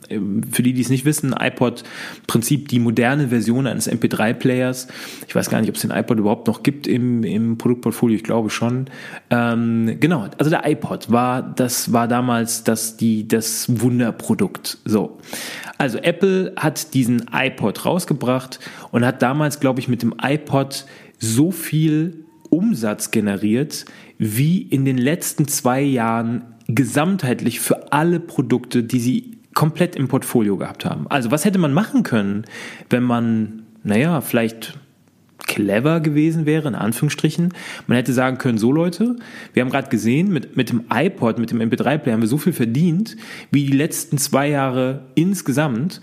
[0.49, 1.83] für die, die es nicht wissen, iPod
[2.25, 4.87] Prinzip die moderne Version eines MP3-Players.
[5.27, 8.15] Ich weiß gar nicht, ob es den iPod überhaupt noch gibt im, im Produktportfolio.
[8.15, 8.85] Ich glaube schon.
[9.29, 14.77] Ähm, genau, also der iPod war das war damals das die das Wunderprodukt.
[14.85, 15.17] So,
[15.77, 20.85] also Apple hat diesen iPod rausgebracht und hat damals, glaube ich, mit dem iPod
[21.19, 23.85] so viel Umsatz generiert,
[24.23, 30.57] wie in den letzten zwei Jahren gesamtheitlich für alle Produkte, die sie komplett im Portfolio
[30.57, 31.07] gehabt haben.
[31.09, 32.45] Also was hätte man machen können,
[32.91, 34.77] wenn man, naja, vielleicht
[35.47, 37.51] clever gewesen wäre, in Anführungsstrichen.
[37.87, 39.15] Man hätte sagen können, so Leute,
[39.53, 42.53] wir haben gerade gesehen, mit, mit dem iPod, mit dem MP3-Player haben wir so viel
[42.53, 43.17] verdient,
[43.49, 45.99] wie die letzten zwei Jahre insgesamt.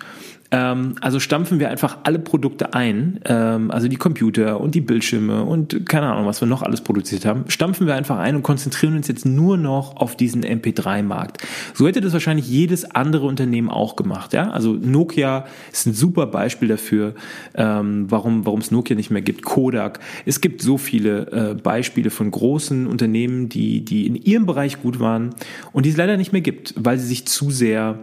[0.50, 5.44] Ähm, also stampfen wir einfach alle Produkte ein, ähm, also die Computer und die Bildschirme
[5.44, 8.96] und keine Ahnung, was wir noch alles produziert haben, stampfen wir einfach ein und konzentrieren
[8.96, 11.46] uns jetzt nur noch auf diesen MP3-Markt.
[11.74, 14.32] So hätte das wahrscheinlich jedes andere Unternehmen auch gemacht.
[14.32, 14.50] Ja?
[14.50, 17.14] Also Nokia ist ein super Beispiel dafür,
[17.54, 19.44] ähm, warum es Nokia nicht mehr gibt.
[19.44, 20.00] Kodak.
[20.24, 25.00] Es gibt so viele äh, Beispiele von großen Unternehmen, die die in ihrem Bereich gut
[25.00, 25.34] waren
[25.72, 27.98] und die es leider nicht mehr gibt, weil sie sich zu sehr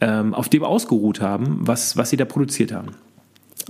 [0.00, 2.90] ähm, auf dem ausgeruht haben, was, was sie da produziert haben.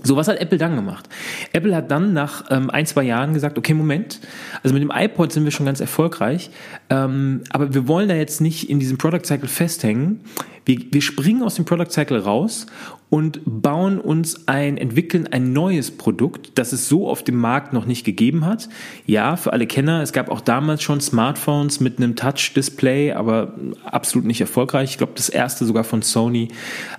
[0.03, 1.09] So, was hat Apple dann gemacht?
[1.53, 4.21] Apple hat dann nach ähm, ein, zwei Jahren gesagt, okay, Moment,
[4.63, 6.51] also mit dem iPod sind wir schon ganz erfolgreich,
[6.89, 10.21] ähm, aber wir wollen da jetzt nicht in diesem Product Cycle festhängen.
[10.65, 12.67] Wir, wir springen aus dem Product Cycle raus
[13.11, 17.87] und bauen uns ein, entwickeln ein neues Produkt, das es so auf dem Markt noch
[17.87, 18.69] nicht gegeben hat.
[19.07, 24.27] Ja, für alle Kenner, es gab auch damals schon Smartphones mit einem Touch-Display, aber absolut
[24.27, 24.91] nicht erfolgreich.
[24.91, 26.49] Ich glaube, das erste sogar von Sony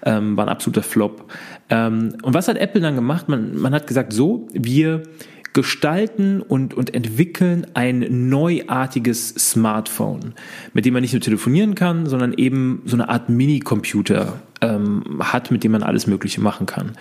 [0.04, 1.32] ähm, war ein absoluter Flop.
[1.70, 3.30] Ähm, und was hat Apple dann gemacht?
[3.30, 5.04] Man, man hat gesagt, so, wir
[5.54, 10.34] gestalten und, und entwickeln ein neuartiges Smartphone,
[10.74, 15.50] mit dem man nicht nur telefonieren kann, sondern eben so eine Art Mini-Computer ähm, hat,
[15.52, 16.94] mit dem man alles Mögliche machen kann.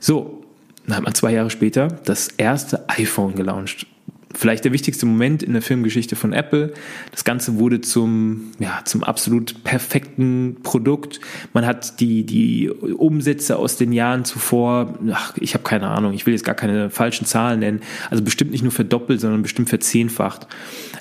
[0.00, 0.44] So,
[0.86, 3.86] dann hat man zwei Jahre später das erste iPhone gelauncht
[4.34, 6.74] vielleicht der wichtigste Moment in der Filmgeschichte von Apple.
[7.10, 11.20] Das Ganze wurde zum, ja, zum absolut perfekten Produkt.
[11.52, 16.26] Man hat die, die Umsätze aus den Jahren zuvor, ach, ich habe keine Ahnung, ich
[16.26, 20.46] will jetzt gar keine falschen Zahlen nennen, also bestimmt nicht nur verdoppelt, sondern bestimmt verzehnfacht.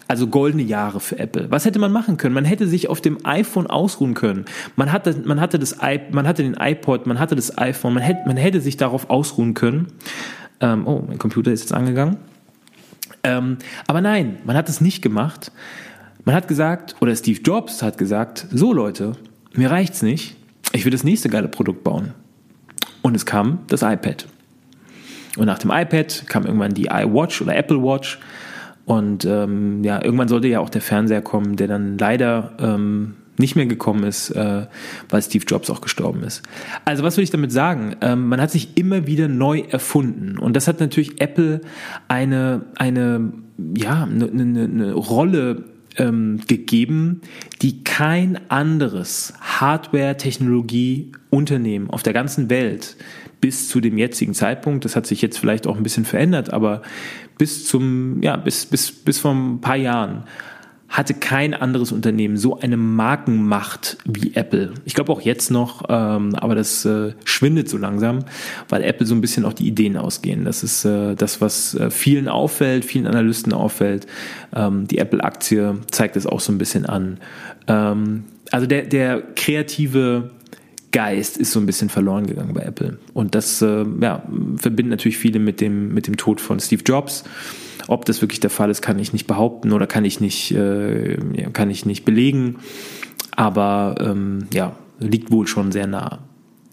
[0.07, 1.47] Also goldene Jahre für Apple.
[1.49, 2.35] Was hätte man machen können?
[2.35, 4.45] Man hätte sich auf dem iPhone ausruhen können.
[4.75, 5.77] Man hatte, man hatte, das,
[6.11, 9.53] man hatte den iPod, man hatte das iPhone, man hätte, man hätte sich darauf ausruhen
[9.53, 9.87] können.
[10.59, 12.17] Ähm, oh, mein Computer ist jetzt angegangen.
[13.23, 13.57] Ähm,
[13.88, 15.51] aber nein, man hat es nicht gemacht.
[16.25, 19.13] Man hat gesagt, oder Steve Jobs hat gesagt, so Leute,
[19.53, 20.36] mir reicht's nicht,
[20.71, 22.13] ich will das nächste geile Produkt bauen.
[23.01, 24.25] Und es kam das iPad.
[25.38, 28.19] Und nach dem iPad kam irgendwann die iWatch oder Apple Watch.
[28.86, 33.56] Und ähm, ja, irgendwann sollte ja auch der Fernseher kommen, der dann leider ähm, nicht
[33.58, 34.67] mehr gekommen ist, äh,
[35.10, 36.43] weil Steve Jobs auch gestorben ist.
[36.86, 37.97] Also was will ich damit sagen?
[38.01, 41.60] Ähm, man hat sich immer wieder neu erfunden und das hat natürlich Apple
[42.08, 43.34] eine eine
[43.77, 45.65] ja eine, eine, eine Rolle
[45.97, 47.19] ähm, gegeben,
[47.62, 52.95] die kein anderes Hardware-Technologie-Unternehmen auf der ganzen Welt
[53.41, 56.82] bis zu dem jetzigen Zeitpunkt, das hat sich jetzt vielleicht auch ein bisschen verändert, aber
[57.38, 60.23] bis zum, ja, bis, bis, bis vor ein paar Jahren
[60.93, 64.75] hatte kein anderes Unternehmen so eine Markenmacht wie Apple.
[64.86, 68.19] Ich glaube auch jetzt noch, ähm, aber das äh, schwindet so langsam,
[68.69, 70.45] weil Apple so ein bisschen auch die Ideen ausgehen.
[70.45, 74.06] Das ist äh, das, was äh, vielen auffällt, vielen Analysten auffällt.
[74.56, 77.17] Ähm, die Apple-Aktie zeigt es auch so ein bisschen an.
[77.67, 80.29] Ähm, also der, der kreative
[80.91, 82.99] Geist ist so ein bisschen verloren gegangen bei Apple.
[83.15, 84.21] Und das äh, ja,
[84.58, 87.23] verbindet natürlich viele mit dem, mit dem Tod von Steve Jobs.
[87.87, 91.17] Ob das wirklich der Fall ist, kann ich nicht behaupten oder kann ich nicht, äh,
[91.51, 92.57] kann ich nicht belegen.
[93.31, 96.19] Aber ähm, ja, liegt wohl schon sehr nah.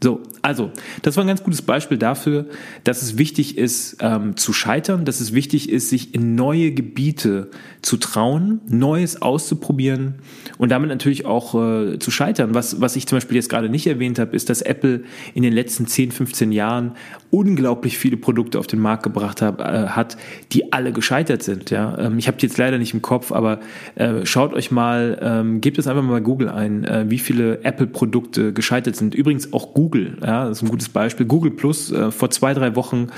[0.03, 0.71] So, also,
[1.03, 2.47] das war ein ganz gutes Beispiel dafür,
[2.85, 7.51] dass es wichtig ist, ähm, zu scheitern, dass es wichtig ist, sich in neue Gebiete
[7.83, 10.15] zu trauen, Neues auszuprobieren
[10.57, 12.55] und damit natürlich auch äh, zu scheitern.
[12.55, 15.03] Was, was ich zum Beispiel jetzt gerade nicht erwähnt habe, ist, dass Apple
[15.35, 16.93] in den letzten 10, 15 Jahren
[17.31, 20.17] unglaublich viele Produkte auf den Markt gebracht hab, äh, hat,
[20.53, 21.71] die alle gescheitert sind.
[21.71, 21.99] Ja?
[21.99, 23.61] Ähm, ich habe die jetzt leider nicht im Kopf, aber
[23.97, 27.63] äh, schaut euch mal, ähm, gebt es einfach mal bei Google ein, äh, wie viele
[27.65, 29.15] Apple-Produkte gescheitert sind.
[29.15, 31.27] Übrigens auch Google Google, ja, das ist ein gutes Beispiel.
[31.27, 33.09] Google Plus äh, vor zwei drei Wochen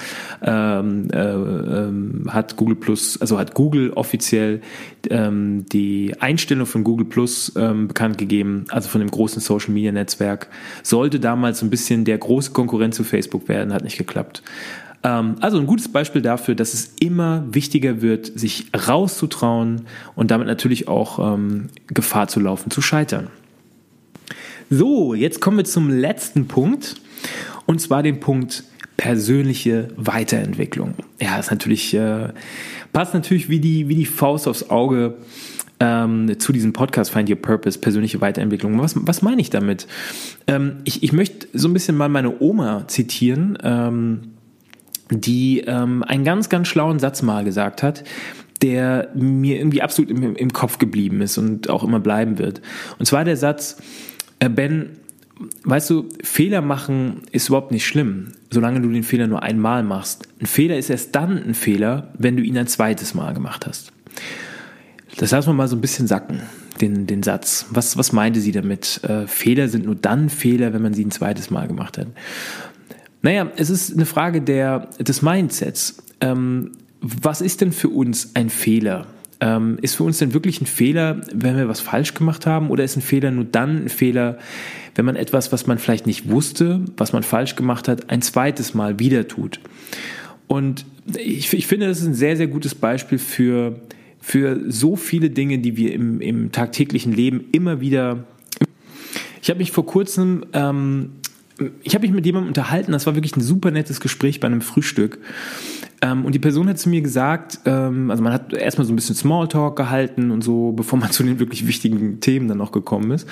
[0.41, 4.63] ähm, äh, ähm, hat Google Plus, also hat Google offiziell
[5.11, 9.93] ähm, die Einstellung von Google Plus ähm, bekannt gegeben, also von dem großen Social Media
[9.93, 10.49] Netzwerk.
[10.83, 14.43] Sollte damals ein bisschen der große Konkurrent zu Facebook werden, hat nicht geklappt.
[15.03, 19.83] Ähm, also ein gutes Beispiel dafür, dass es immer wichtiger wird, sich rauszutrauen
[20.15, 23.29] und damit natürlich auch ähm, Gefahr zu laufen, zu scheitern.
[24.75, 26.97] So, jetzt kommen wir zum letzten Punkt
[27.67, 28.65] und zwar den Punkt
[28.97, 30.95] persönliche Weiterentwicklung.
[31.21, 32.31] Ja, das natürlich äh,
[32.91, 35.19] passt natürlich wie die wie die Faust aufs Auge
[35.79, 38.81] ähm, zu diesem Podcast Find Your Purpose, persönliche Weiterentwicklung.
[38.81, 39.87] Was, was meine ich damit?
[40.47, 44.21] Ähm, ich, ich möchte so ein bisschen mal meine Oma zitieren, ähm,
[45.11, 48.05] die ähm, einen ganz, ganz schlauen Satz mal gesagt hat,
[48.63, 52.63] der mir irgendwie absolut im, im Kopf geblieben ist und auch immer bleiben wird.
[52.99, 53.77] Und zwar der Satz,
[54.49, 54.91] ben,
[55.65, 60.29] weißt du, Fehler machen ist überhaupt nicht schlimm, solange du den Fehler nur einmal machst.
[60.41, 63.93] Ein Fehler ist erst dann ein Fehler, wenn du ihn ein zweites Mal gemacht hast.
[65.17, 66.41] Das lassen wir mal so ein bisschen sacken,
[66.81, 67.67] den, den Satz.
[67.71, 69.01] Was, was meinte sie damit?
[69.05, 72.09] Äh, Fehler sind nur dann Fehler, wenn man sie ein zweites Mal gemacht hat.
[73.21, 76.03] Naja, es ist eine Frage der, des Mindsets.
[76.21, 79.07] Ähm, was ist denn für uns ein Fehler?
[79.43, 82.71] Ähm, ist für uns denn wirklich ein Fehler, wenn wir was falsch gemacht haben?
[82.71, 84.39] Oder ist ein Fehler nur dann ein Fehler,
[84.95, 88.73] wenn man etwas, was man vielleicht nicht wusste, was man falsch gemacht hat, ein zweites
[88.73, 89.59] Mal wieder tut?
[90.47, 93.81] Und ich, ich finde, das ist ein sehr, sehr gutes Beispiel für,
[94.21, 98.23] für so viele Dinge, die wir im, im tagtäglichen Leben immer wieder.
[99.43, 101.11] Ich habe mich vor kurzem ähm,
[101.83, 104.63] ich habe mich mit jemandem unterhalten, das war wirklich ein super nettes Gespräch bei einem
[104.63, 105.19] Frühstück.
[106.03, 108.97] Ähm, und die Person hat zu mir gesagt, ähm, also man hat erstmal so ein
[108.97, 113.13] bisschen Smalltalk gehalten und so, bevor man zu den wirklich wichtigen Themen dann noch gekommen
[113.13, 113.29] ist.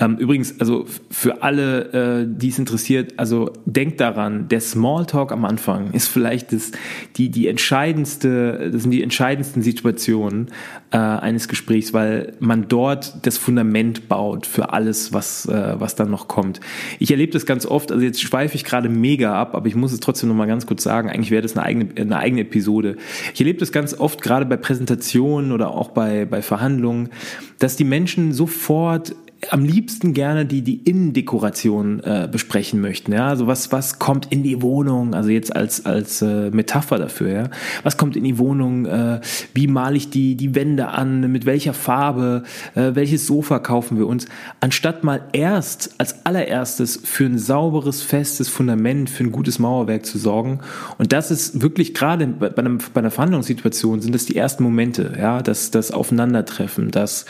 [0.00, 5.44] Ähm, übrigens, also für alle, äh, die es interessiert, also denkt daran, der Smalltalk am
[5.44, 6.72] Anfang ist vielleicht das,
[7.16, 10.48] die, die entscheidendste, das sind die entscheidendsten Situationen
[10.92, 16.10] äh, eines Gesprächs, weil man dort das Fundament baut für alles, was, äh, was dann
[16.10, 16.60] noch kommt.
[16.98, 19.92] Ich erlebe das ganz oft, also jetzt schweife ich gerade mega ab, aber ich muss
[19.92, 22.42] es trotzdem noch mal ganz kurz sagen, eigentlich wäre das eine eigene, eine eine eigene
[22.42, 22.96] Episode.
[23.34, 27.10] Ich erlebe das ganz oft, gerade bei Präsentationen oder auch bei, bei Verhandlungen,
[27.58, 29.14] dass die Menschen sofort
[29.50, 33.12] am liebsten gerne die, die Innendekoration äh, besprechen möchten.
[33.12, 35.14] Ja, also was, was kommt in die Wohnung?
[35.14, 37.50] Also jetzt als, als äh, Metapher dafür, ja.
[37.82, 38.86] Was kommt in die Wohnung?
[38.86, 39.20] Äh,
[39.52, 41.32] wie male ich die, die Wände an?
[41.32, 42.44] Mit welcher Farbe?
[42.74, 44.26] Äh, welches Sofa kaufen wir uns?
[44.60, 50.18] Anstatt mal erst als allererstes für ein sauberes, festes Fundament, für ein gutes Mauerwerk zu
[50.18, 50.60] sorgen.
[50.98, 55.14] Und das ist wirklich gerade bei, einem, bei einer Verhandlungssituation sind das die ersten Momente,
[55.18, 57.26] ja, das, das Aufeinandertreffen, das,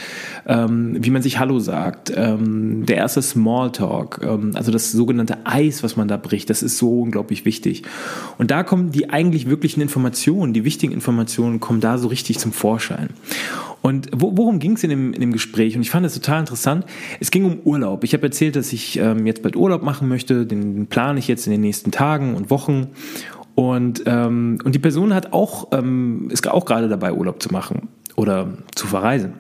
[0.46, 5.82] ähm, wie man sich Hallo sagt ähm, der erste Smalltalk, ähm, also das sogenannte Eis,
[5.82, 7.82] was man da bricht, das ist so unglaublich wichtig.
[8.38, 12.52] Und da kommen die eigentlich wirklichen Informationen, die wichtigen Informationen kommen da so richtig zum
[12.52, 13.10] Vorschein.
[13.82, 15.76] Und worum ging es in dem, in dem Gespräch?
[15.76, 16.86] Und ich fand das total interessant.
[17.20, 18.02] Es ging um Urlaub.
[18.02, 20.46] Ich habe erzählt, dass ich ähm, jetzt bald Urlaub machen möchte.
[20.46, 22.86] Den, den plane ich jetzt in den nächsten Tagen und Wochen.
[23.54, 27.88] Und, ähm, und die Person hat auch, ähm, ist auch gerade dabei, Urlaub zu machen
[28.16, 29.34] oder zu verreisen.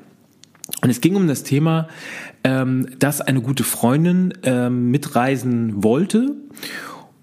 [0.82, 1.88] Und es ging um das Thema,
[2.44, 6.36] ähm, dass eine gute Freundin ähm, mitreisen wollte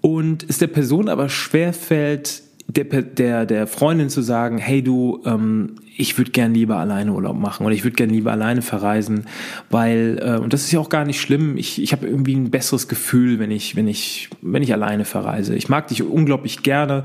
[0.00, 2.42] und es der Person aber schwerfällt,
[2.76, 7.36] der, der, der Freundin zu sagen, hey du, ähm, ich würde gern lieber alleine Urlaub
[7.36, 9.26] machen oder ich würde gern lieber alleine verreisen,
[9.70, 12.50] weil, äh, und das ist ja auch gar nicht schlimm, ich, ich habe irgendwie ein
[12.50, 15.54] besseres Gefühl, wenn ich, wenn ich, wenn ich alleine verreise.
[15.54, 17.04] Ich mag dich unglaublich gerne,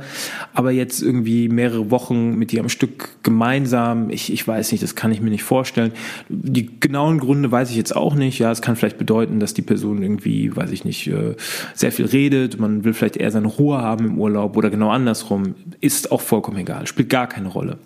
[0.54, 4.96] aber jetzt irgendwie mehrere Wochen mit dir am Stück gemeinsam, ich, ich weiß nicht, das
[4.96, 5.92] kann ich mir nicht vorstellen.
[6.30, 8.40] Die genauen Gründe weiß ich jetzt auch nicht.
[8.40, 11.36] Ja, es kann vielleicht bedeuten, dass die Person irgendwie, weiß ich nicht, äh,
[11.74, 15.56] sehr viel redet, man will vielleicht eher seine Ruhe haben im Urlaub oder genau andersrum.
[15.82, 17.78] Ist auch vollkommen egal, spielt gar keine Rolle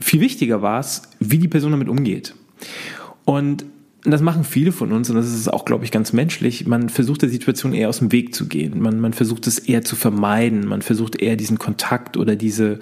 [0.00, 2.34] viel wichtiger war es, wie die Person damit umgeht.
[3.24, 3.64] Und
[4.04, 6.66] das machen viele von uns und das ist auch, glaube ich, ganz menschlich.
[6.66, 8.80] Man versucht der Situation eher aus dem Weg zu gehen.
[8.80, 10.66] Man, man versucht es eher zu vermeiden.
[10.66, 12.78] Man versucht eher diesen Kontakt oder diese,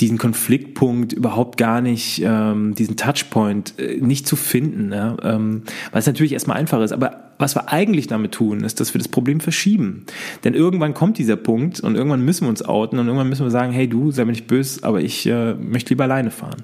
[0.00, 4.92] diesen Konfliktpunkt überhaupt gar nicht, ähm, diesen Touchpoint äh, nicht zu finden.
[4.92, 5.16] Ja?
[5.22, 6.92] Ähm, weil es natürlich erstmal einfach ist.
[6.92, 10.06] Aber was wir eigentlich damit tun, ist, dass wir das Problem verschieben.
[10.44, 13.50] Denn irgendwann kommt dieser Punkt und irgendwann müssen wir uns outen und irgendwann müssen wir
[13.50, 16.62] sagen, hey du, sei mir nicht böse, aber ich äh, möchte lieber alleine fahren.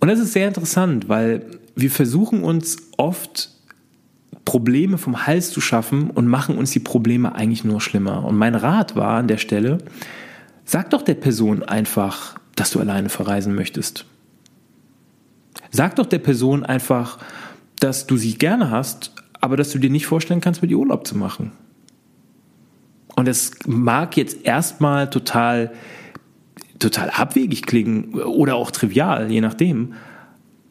[0.00, 3.50] Und das ist sehr interessant, weil wir versuchen uns oft
[4.44, 8.24] Probleme vom Hals zu schaffen und machen uns die Probleme eigentlich nur schlimmer.
[8.24, 9.78] Und mein Rat war an der Stelle,
[10.64, 14.04] sag doch der Person einfach, dass du alleine verreisen möchtest.
[15.70, 17.18] Sag doch der Person einfach,
[17.78, 21.06] dass du sie gerne hast, aber dass du dir nicht vorstellen kannst, mit ihr Urlaub
[21.06, 21.52] zu machen.
[23.16, 25.72] Und es mag jetzt erstmal total,
[26.78, 29.94] total abwegig klingen oder auch trivial, je nachdem.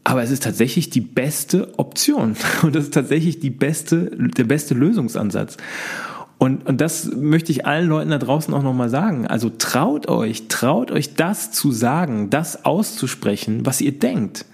[0.04, 2.36] Aber es ist tatsächlich die beste Option.
[2.64, 5.58] Und das ist tatsächlich die beste, der beste Lösungsansatz.
[6.40, 9.28] Und, und das möchte ich allen Leuten da draußen auch nochmal sagen.
[9.28, 14.46] Also traut euch, traut euch das zu sagen, das auszusprechen, was ihr denkt.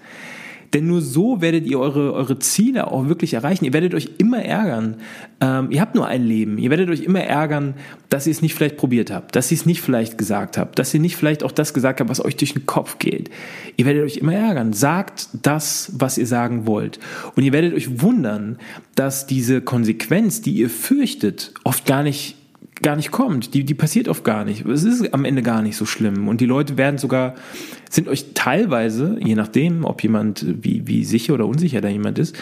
[0.76, 3.64] Denn nur so werdet ihr eure, eure Ziele auch wirklich erreichen.
[3.64, 4.96] Ihr werdet euch immer ärgern.
[5.40, 6.58] Ähm, ihr habt nur ein Leben.
[6.58, 7.72] Ihr werdet euch immer ärgern,
[8.10, 10.92] dass ihr es nicht vielleicht probiert habt, dass ihr es nicht vielleicht gesagt habt, dass
[10.92, 13.30] ihr nicht vielleicht auch das gesagt habt, was euch durch den Kopf geht.
[13.78, 14.74] Ihr werdet euch immer ärgern.
[14.74, 16.98] Sagt das, was ihr sagen wollt.
[17.34, 18.58] Und ihr werdet euch wundern,
[18.96, 22.35] dass diese Konsequenz, die ihr fürchtet, oft gar nicht
[22.82, 23.54] gar nicht kommt.
[23.54, 24.64] Die, die passiert oft gar nicht.
[24.66, 26.28] Es ist am Ende gar nicht so schlimm.
[26.28, 27.34] Und die Leute werden sogar,
[27.90, 32.36] sind euch teilweise, je nachdem, ob jemand, wie, wie sicher oder unsicher da jemand ist,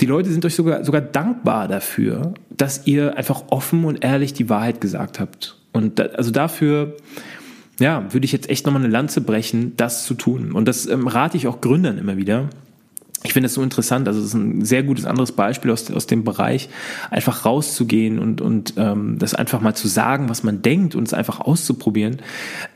[0.00, 4.48] die Leute sind euch sogar, sogar dankbar dafür, dass ihr einfach offen und ehrlich die
[4.48, 5.58] Wahrheit gesagt habt.
[5.72, 6.96] Und da, also dafür,
[7.80, 10.52] ja, würde ich jetzt echt nochmal eine Lanze brechen, das zu tun.
[10.52, 12.48] Und das ähm, rate ich auch Gründern immer wieder
[13.24, 16.06] ich finde es so interessant, also es ist ein sehr gutes anderes Beispiel aus, aus
[16.06, 16.68] dem Bereich,
[17.10, 21.14] einfach rauszugehen und, und ähm, das einfach mal zu sagen, was man denkt und es
[21.14, 22.18] einfach auszuprobieren.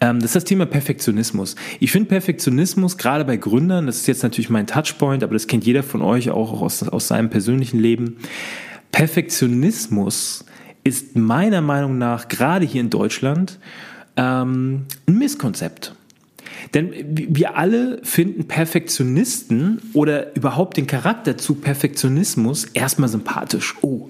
[0.00, 1.56] Ähm, das ist das Thema Perfektionismus.
[1.80, 5.64] Ich finde Perfektionismus gerade bei Gründern, das ist jetzt natürlich mein Touchpoint, aber das kennt
[5.64, 8.18] jeder von euch auch, auch aus, aus seinem persönlichen Leben.
[8.92, 10.44] Perfektionismus
[10.84, 13.58] ist meiner Meinung nach gerade hier in Deutschland
[14.16, 15.94] ähm, ein Misskonzept.
[16.74, 23.74] Denn wir alle finden Perfektionisten oder überhaupt den Charakter zu Perfektionismus erstmal sympathisch.
[23.82, 24.08] Oh,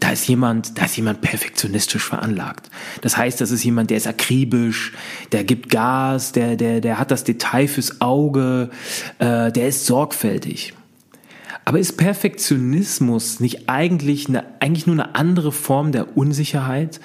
[0.00, 2.70] da ist jemand, da ist jemand perfektionistisch veranlagt.
[3.02, 4.92] Das heißt, das ist jemand, der ist akribisch,
[5.32, 8.70] der gibt Gas, der, der, der hat das Detail fürs Auge,
[9.18, 10.72] äh, der ist sorgfältig.
[11.66, 17.00] Aber ist Perfektionismus nicht eigentlich, eine, eigentlich nur eine andere Form der Unsicherheit?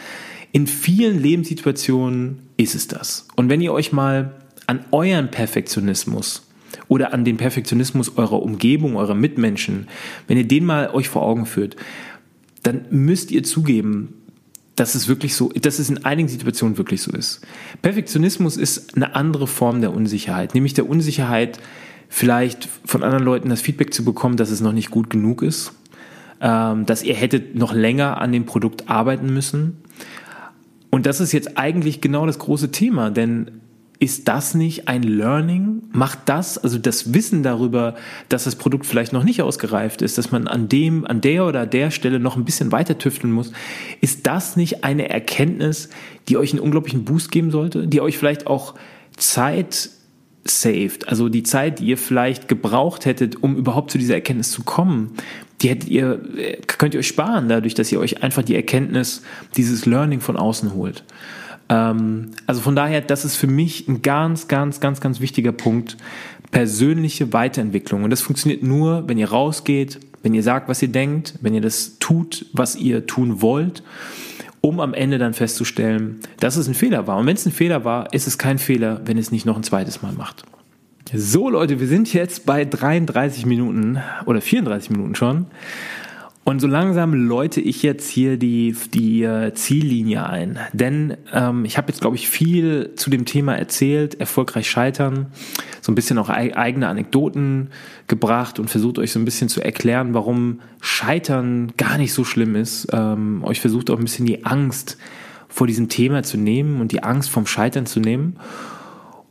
[0.53, 3.27] In vielen Lebenssituationen ist es das.
[3.35, 6.47] Und wenn ihr euch mal an euren Perfektionismus
[6.87, 9.87] oder an den Perfektionismus eurer Umgebung, eurer Mitmenschen,
[10.27, 11.75] wenn ihr den mal euch vor Augen führt,
[12.63, 14.13] dann müsst ihr zugeben,
[14.75, 17.41] dass es wirklich so, dass es in einigen Situationen wirklich so ist.
[17.81, 21.59] Perfektionismus ist eine andere Form der Unsicherheit, nämlich der Unsicherheit,
[22.09, 25.73] vielleicht von anderen Leuten das Feedback zu bekommen, dass es noch nicht gut genug ist,
[26.41, 29.77] ähm, dass ihr hättet noch länger an dem Produkt arbeiten müssen.
[30.89, 33.61] Und das ist jetzt eigentlich genau das große Thema, denn
[33.99, 35.83] ist das nicht ein Learning?
[35.91, 37.95] Macht das, also das Wissen darüber,
[38.29, 41.65] dass das Produkt vielleicht noch nicht ausgereift ist, dass man an dem, an der oder
[41.65, 43.51] der Stelle noch ein bisschen weiter tüfteln muss,
[44.01, 45.89] ist das nicht eine Erkenntnis,
[46.27, 48.75] die euch einen unglaublichen Boost geben sollte, die euch vielleicht auch
[49.15, 49.89] Zeit
[50.47, 54.63] saved, also die Zeit, die ihr vielleicht gebraucht hättet, um überhaupt zu dieser Erkenntnis zu
[54.63, 55.13] kommen,
[55.61, 56.21] die hättet ihr,
[56.67, 59.23] könnt ihr euch sparen, dadurch, dass ihr euch einfach die Erkenntnis,
[59.57, 61.03] dieses Learning von außen holt.
[61.69, 65.97] Ähm, also von daher, das ist für mich ein ganz, ganz, ganz, ganz wichtiger Punkt.
[66.51, 68.03] Persönliche Weiterentwicklung.
[68.03, 71.61] Und das funktioniert nur, wenn ihr rausgeht, wenn ihr sagt, was ihr denkt, wenn ihr
[71.61, 73.83] das tut, was ihr tun wollt,
[74.61, 77.17] um am Ende dann festzustellen, dass es ein Fehler war.
[77.17, 79.63] Und wenn es ein Fehler war, ist es kein Fehler, wenn es nicht noch ein
[79.63, 80.43] zweites Mal macht.
[81.13, 85.45] So Leute, wir sind jetzt bei 33 Minuten oder 34 Minuten schon.
[86.47, 90.59] Und so langsam läute ich jetzt hier die, die äh, Ziellinie ein.
[90.73, 95.25] Denn ähm, ich habe jetzt, glaube ich, viel zu dem Thema erzählt, erfolgreich scheitern,
[95.81, 97.69] so ein bisschen auch eigene Anekdoten
[98.05, 102.55] gebracht und versucht euch so ein bisschen zu erklären, warum Scheitern gar nicht so schlimm
[102.55, 102.89] ist.
[102.93, 104.99] Ähm, euch versucht auch ein bisschen die Angst
[105.47, 108.35] vor diesem Thema zu nehmen und die Angst vom Scheitern zu nehmen.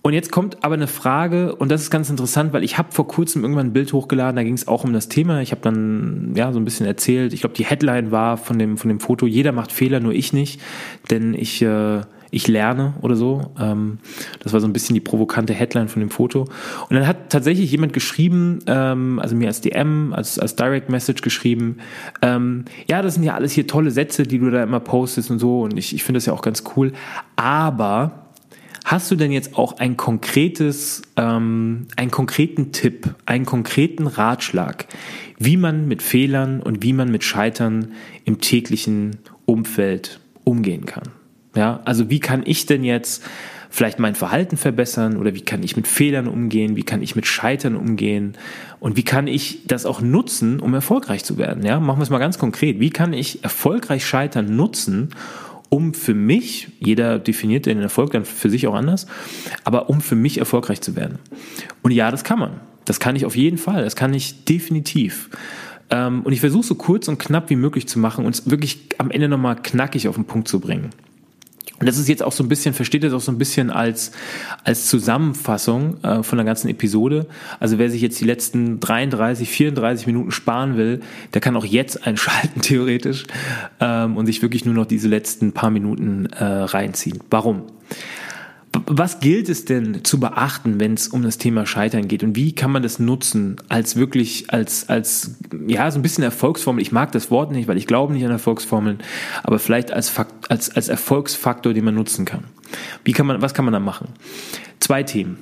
[0.07, 3.09] Und jetzt kommt aber eine Frage, und das ist ganz interessant, weil ich habe vor
[3.09, 5.41] kurzem irgendwann ein Bild hochgeladen, da ging es auch um das Thema.
[5.41, 7.33] Ich habe dann ja so ein bisschen erzählt.
[7.33, 10.35] Ich glaube, die Headline war von dem von dem Foto: Jeder macht Fehler, nur ich
[10.35, 10.61] nicht,
[11.11, 13.53] denn ich äh, ich lerne oder so.
[13.59, 13.99] Ähm,
[14.41, 16.41] das war so ein bisschen die provokante Headline von dem Foto.
[16.43, 21.23] Und dann hat tatsächlich jemand geschrieben, ähm, also mir als DM, als, als Direct Message
[21.23, 21.79] geschrieben,
[22.21, 25.39] ähm, ja, das sind ja alles hier tolle Sätze, die du da immer postest und
[25.39, 25.63] so.
[25.63, 26.93] Und ich, ich finde das ja auch ganz cool.
[27.37, 28.24] Aber
[28.85, 34.87] Hast du denn jetzt auch ein konkretes, ähm, einen konkreten Tipp, einen konkreten Ratschlag,
[35.39, 37.93] wie man mit Fehlern und wie man mit Scheitern
[38.27, 39.17] im täglichen
[39.47, 41.09] Umfeld umgehen kann?
[41.57, 43.25] Ja, also wie kann ich denn jetzt
[43.71, 47.27] vielleicht mein Verhalten verbessern oder wie kann ich mit Fehlern umgehen, wie kann ich mit
[47.27, 48.35] Scheitern umgehen
[48.81, 51.65] und wie kann ich das auch nutzen, um erfolgreich zu werden?
[51.65, 52.81] Ja, machen wir es mal ganz konkret.
[52.81, 55.09] Wie kann ich erfolgreich Scheitern nutzen,
[55.69, 59.07] um für mich, jeder definiert den Erfolg dann für sich auch anders,
[59.65, 61.19] aber um für mich erfolgreich zu werden.
[61.83, 62.61] Und ja, das kann man.
[62.85, 63.83] Das kann ich auf jeden Fall.
[63.83, 65.31] Das kann ich definitiv.
[65.91, 68.79] Ähm, und ich versuche so kurz und knapp wie möglich zu machen und es wirklich
[68.99, 70.91] am Ende nochmal knackig auf den Punkt zu bringen.
[71.81, 74.13] Und das ist jetzt auch so ein bisschen, versteht das auch so ein bisschen als,
[74.63, 77.27] als Zusammenfassung äh, von der ganzen Episode.
[77.59, 81.01] Also wer sich jetzt die letzten 33, 34 Minuten sparen will,
[81.33, 83.25] der kann auch jetzt einschalten, theoretisch,
[83.81, 87.19] ähm, und sich wirklich nur noch diese letzten paar Minuten äh, reinziehen.
[87.31, 87.65] Warum?
[88.87, 92.23] Was gilt es denn zu beachten, wenn es um das Thema Scheitern geht?
[92.25, 96.83] Und wie kann man das nutzen als wirklich, als, als, ja, so ein bisschen Erfolgsformel?
[96.83, 98.99] Ich mag das Wort nicht, weil ich glaube nicht an Erfolgsformeln,
[99.43, 102.45] aber vielleicht als, Fakt, als, als Erfolgsfaktor, den man nutzen kann.
[103.05, 104.09] Wie kann man, was kann man da machen?
[104.85, 105.39] Zwei Themen.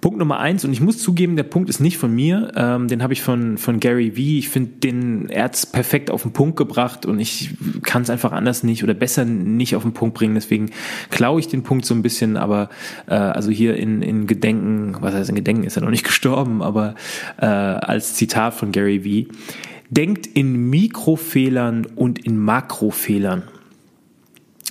[0.00, 3.02] Punkt Nummer eins, und ich muss zugeben, der Punkt ist nicht von mir, ähm, den
[3.02, 4.38] habe ich von, von Gary Vee.
[4.38, 8.62] Ich finde den Erz perfekt auf den Punkt gebracht und ich kann es einfach anders
[8.62, 10.36] nicht oder besser nicht auf den Punkt bringen.
[10.36, 10.70] Deswegen
[11.10, 12.68] klaue ich den Punkt so ein bisschen, aber
[13.08, 16.62] äh, also hier in, in Gedenken, was heißt in Gedenken, ist er noch nicht gestorben,
[16.62, 16.94] aber
[17.38, 19.26] äh, als Zitat von Gary Vee.
[19.90, 23.42] Denkt in Mikrofehlern und in Makrofehlern.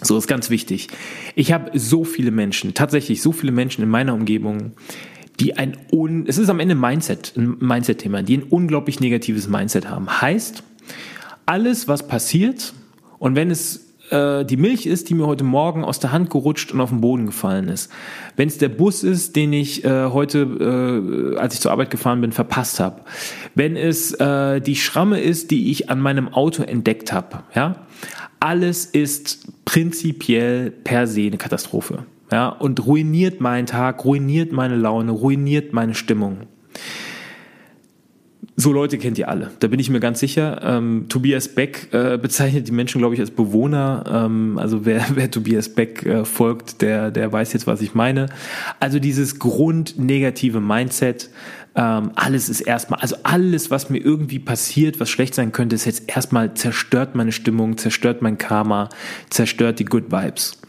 [0.03, 0.87] So ist ganz wichtig.
[1.35, 4.73] Ich habe so viele Menschen, tatsächlich so viele Menschen in meiner Umgebung,
[5.39, 9.89] die ein un, es ist am Ende Mindset, ein Mindset-Thema, die ein unglaublich negatives Mindset
[9.89, 10.21] haben.
[10.21, 10.63] Heißt,
[11.45, 12.73] alles, was passiert,
[13.19, 16.71] und wenn es äh, die Milch ist, die mir heute Morgen aus der Hand gerutscht
[16.71, 17.91] und auf den Boden gefallen ist,
[18.35, 22.21] wenn es der Bus ist, den ich äh, heute, äh, als ich zur Arbeit gefahren
[22.21, 23.01] bin, verpasst habe,
[23.55, 27.75] wenn es äh, die Schramme ist, die ich an meinem Auto entdeckt habe, ja,
[28.43, 35.13] alles ist prinzipiell per se eine Katastrophe ja, und ruiniert meinen Tag, ruiniert meine Laune,
[35.13, 36.39] ruiniert meine Stimmung.
[38.55, 40.61] So Leute kennt ihr alle, da bin ich mir ganz sicher.
[40.63, 44.03] Ähm, Tobias Beck äh, bezeichnet die Menschen, glaube ich, als Bewohner.
[44.07, 48.27] Ähm, also wer, wer Tobias Beck äh, folgt, der, der weiß jetzt, was ich meine.
[48.79, 51.31] Also dieses grundnegative Mindset,
[51.73, 55.85] ähm, alles ist erstmal, also alles, was mir irgendwie passiert, was schlecht sein könnte, ist
[55.85, 58.89] jetzt erstmal zerstört meine Stimmung, zerstört mein Karma,
[59.31, 60.61] zerstört die Good Vibes.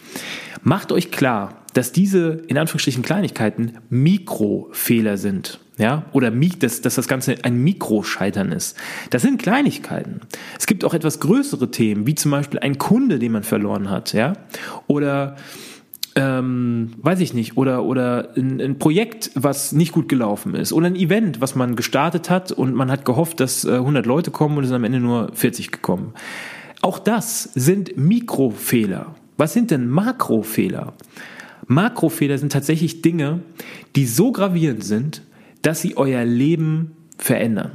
[0.63, 5.61] Macht euch klar, dass diese in Anführungsstrichen Kleinigkeiten Mikrofehler sind.
[5.77, 8.77] Ja, oder dass, dass das Ganze ein Mikroscheitern ist.
[9.11, 10.21] Das sind Kleinigkeiten.
[10.57, 14.13] Es gibt auch etwas größere Themen, wie zum Beispiel ein Kunde, den man verloren hat,
[14.13, 14.35] ja,
[14.87, 15.35] oder
[16.17, 20.87] ähm, weiß ich nicht, oder, oder ein, ein, Projekt, was nicht gut gelaufen ist, oder
[20.87, 24.57] ein Event, was man gestartet hat und man hat gehofft, dass äh, 100 Leute kommen
[24.57, 26.15] und es sind am Ende nur 40 gekommen.
[26.83, 29.15] Auch das sind Mikrofehler.
[29.37, 30.93] Was sind denn Makrofehler?
[31.67, 33.41] Makrofehler sind tatsächlich Dinge,
[33.97, 35.23] die so gravierend sind,
[35.67, 37.73] dass sie euer Leben verändern.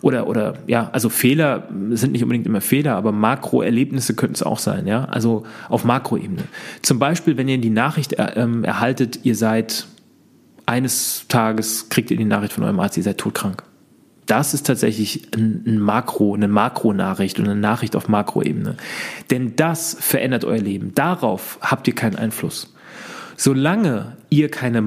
[0.00, 4.58] Oder, oder, ja, also Fehler sind nicht unbedingt immer Fehler, aber Makroerlebnisse könnten es auch
[4.58, 6.42] sein, ja, also auf Makroebene.
[6.82, 9.86] Zum Beispiel, wenn ihr die Nachricht er, ähm, erhaltet, ihr seid
[10.66, 13.62] eines Tages, kriegt ihr die Nachricht von eurem Arzt, ihr seid todkrank
[14.26, 18.76] das ist tatsächlich ein, ein Makro, eine Makronachricht und eine Nachricht auf Makroebene.
[19.30, 20.94] Denn das verändert euer Leben.
[20.94, 22.74] Darauf habt ihr keinen Einfluss.
[23.36, 24.80] Solange ihr keine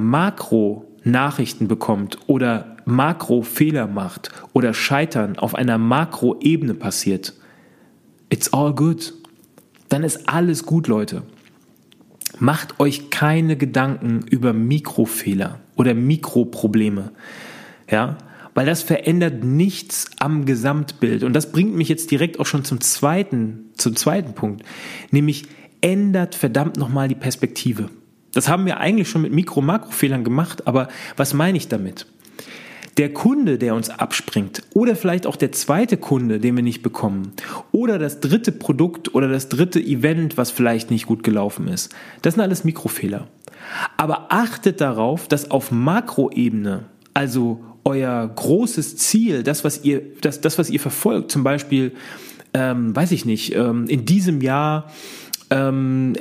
[1.05, 7.33] Makro-Nachrichten bekommt oder Makro-Fehler macht oder Scheitern auf einer Makroebene passiert,
[8.29, 9.13] it's all good.
[9.89, 11.23] Dann ist alles gut, Leute.
[12.39, 17.11] Macht euch keine Gedanken über Mikrofehler oder Mikroprobleme.
[17.89, 18.17] Ja,
[18.55, 21.23] weil das verändert nichts am Gesamtbild.
[21.23, 24.63] Und das bringt mich jetzt direkt auch schon zum zweiten, zum zweiten Punkt,
[25.11, 25.45] nämlich
[25.81, 27.89] ändert verdammt nochmal die Perspektive.
[28.35, 32.05] Das haben wir eigentlich schon mit Mikro-Makro-Fehlern gemacht, aber was meine ich damit?
[32.97, 37.31] Der Kunde, der uns abspringt, oder vielleicht auch der zweite Kunde, den wir nicht bekommen,
[37.71, 42.33] oder das dritte Produkt oder das dritte Event, was vielleicht nicht gut gelaufen ist, das
[42.33, 43.27] sind alles Mikrofehler.
[43.95, 50.57] Aber achtet darauf, dass auf Makroebene, also euer großes Ziel, das, was ihr, das, das,
[50.57, 51.93] was ihr verfolgt, zum Beispiel,
[52.53, 54.91] ähm, weiß ich nicht, ähm, in diesem Jahr,
[55.49, 56.13] ähm,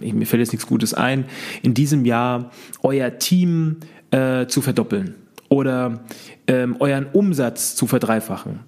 [0.00, 1.24] mir fällt jetzt nichts Gutes ein,
[1.62, 2.50] in diesem Jahr
[2.82, 3.76] euer Team
[4.10, 5.14] äh, zu verdoppeln
[5.48, 6.00] oder
[6.46, 8.60] ähm, euren Umsatz zu verdreifachen.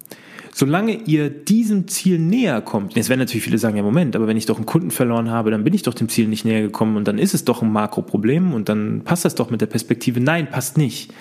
[0.57, 4.37] Solange ihr diesem Ziel näher kommt, jetzt werden natürlich viele sagen, ja Moment, aber wenn
[4.37, 6.95] ich doch einen Kunden verloren habe, dann bin ich doch dem Ziel nicht näher gekommen
[6.95, 10.21] und dann ist es doch ein Makroproblem und dann passt das doch mit der Perspektive.
[10.21, 11.11] Nein, passt nicht.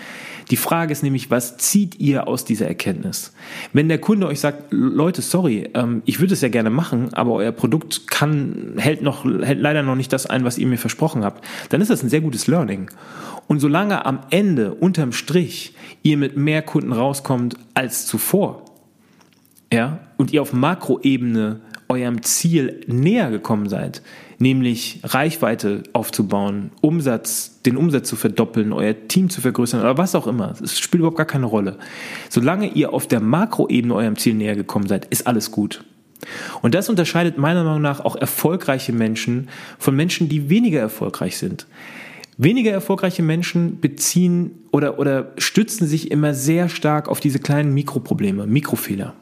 [0.51, 3.33] Die Frage ist nämlich, was zieht ihr aus dieser Erkenntnis?
[3.73, 7.33] Wenn der Kunde euch sagt, Leute, sorry, ähm, ich würde es ja gerne machen, aber
[7.33, 11.25] euer Produkt kann, hält noch, hält leider noch nicht das ein, was ihr mir versprochen
[11.25, 12.91] habt, dann ist das ein sehr gutes Learning.
[13.47, 18.65] Und solange am Ende, unterm Strich, ihr mit mehr Kunden rauskommt als zuvor,
[19.73, 24.03] ja, und ihr auf Makroebene eurem Ziel näher gekommen seid,
[24.39, 30.27] nämlich Reichweite aufzubauen, Umsatz, den Umsatz zu verdoppeln, euer Team zu vergrößern oder was auch
[30.27, 30.55] immer.
[30.63, 31.79] Es spielt überhaupt gar keine Rolle.
[32.29, 35.85] Solange ihr auf der Makroebene eurem Ziel näher gekommen seid, ist alles gut.
[36.63, 41.67] Und das unterscheidet meiner Meinung nach auch erfolgreiche Menschen von Menschen, die weniger erfolgreich sind.
[42.37, 48.47] Weniger erfolgreiche Menschen beziehen oder, oder stützen sich immer sehr stark auf diese kleinen Mikroprobleme,
[48.47, 49.15] Mikrofehler.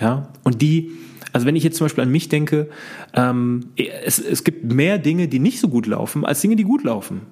[0.00, 0.92] Ja, und die,
[1.32, 2.68] also wenn ich jetzt zum Beispiel an mich denke,
[3.14, 6.84] ähm, es, es gibt mehr Dinge, die nicht so gut laufen, als Dinge, die gut
[6.84, 7.22] laufen.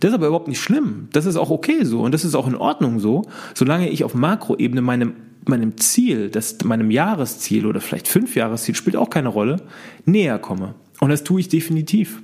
[0.00, 1.08] Das ist aber überhaupt nicht schlimm.
[1.12, 3.22] Das ist auch okay so und das ist auch in Ordnung so,
[3.54, 5.14] solange ich auf Makroebene meinem
[5.48, 9.62] meinem Ziel, das, meinem Jahresziel oder vielleicht fünf Jahresziel spielt auch keine Rolle,
[10.04, 10.74] näher komme.
[11.00, 12.20] Und das tue ich definitiv.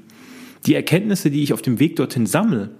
[0.66, 2.70] Die Erkenntnisse, die ich auf dem Weg dorthin sammle,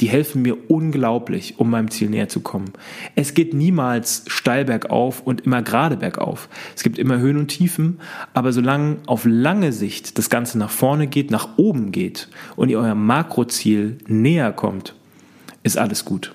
[0.00, 2.72] die helfen mir unglaublich, um meinem Ziel näher zu kommen.
[3.14, 6.48] Es geht niemals steil bergauf und immer gerade bergauf.
[6.74, 8.00] Es gibt immer Höhen und Tiefen,
[8.32, 12.78] aber solange auf lange Sicht das Ganze nach vorne geht, nach oben geht und ihr
[12.78, 14.94] eurem Makroziel näher kommt,
[15.62, 16.34] ist alles gut.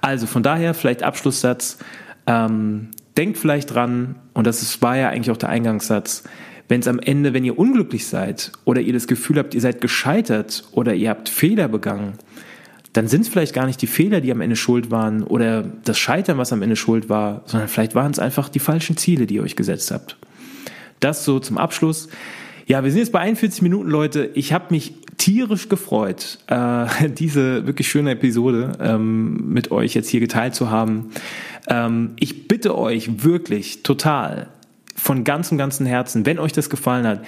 [0.00, 1.78] Also von daher vielleicht Abschlusssatz,
[2.26, 6.24] ähm, denkt vielleicht dran, und das war ja eigentlich auch der Eingangssatz,
[6.68, 9.80] wenn es am Ende, wenn ihr unglücklich seid oder ihr das Gefühl habt, ihr seid
[9.80, 12.14] gescheitert oder ihr habt Fehler begangen,
[12.92, 15.98] dann sind es vielleicht gar nicht die Fehler, die am Ende schuld waren oder das
[15.98, 19.36] Scheitern, was am Ende schuld war, sondern vielleicht waren es einfach die falschen Ziele, die
[19.36, 20.16] ihr euch gesetzt habt.
[20.98, 22.08] Das so zum Abschluss.
[22.66, 24.30] Ja, wir sind jetzt bei 41 Minuten, Leute.
[24.34, 30.20] Ich habe mich tierisch gefreut, äh, diese wirklich schöne Episode ähm, mit euch jetzt hier
[30.20, 31.10] geteilt zu haben.
[31.68, 34.48] Ähm, ich bitte euch wirklich total
[34.96, 37.22] von ganzem, ganzem Herzen, wenn euch das gefallen hat,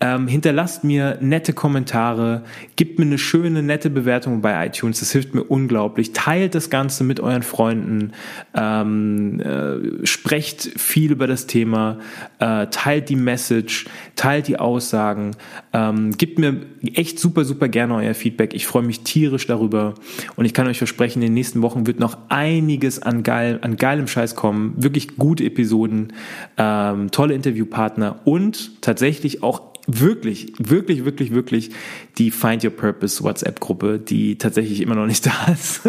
[0.00, 2.44] ähm, hinterlasst mir nette Kommentare,
[2.76, 5.00] gebt mir eine schöne, nette Bewertung bei iTunes.
[5.00, 6.12] Das hilft mir unglaublich.
[6.12, 8.12] Teilt das Ganze mit euren Freunden.
[8.54, 11.98] Ähm, äh, sprecht viel über das Thema.
[12.38, 13.86] Äh, teilt die Message.
[14.14, 15.32] Teilt die Aussagen.
[15.72, 16.60] Ähm, gebt mir
[16.94, 18.54] echt super, super gerne euer Feedback.
[18.54, 19.94] Ich freue mich tierisch darüber.
[20.36, 23.76] Und ich kann euch versprechen, in den nächsten Wochen wird noch einiges an, geil, an
[23.76, 24.74] geilem Scheiß kommen.
[24.76, 26.12] Wirklich gute Episoden,
[26.56, 31.70] ähm, tolle Interviewpartner und tatsächlich auch wirklich, wirklich, wirklich, wirklich
[32.18, 35.82] die Find Your Purpose WhatsApp-Gruppe, die tatsächlich immer noch nicht da ist.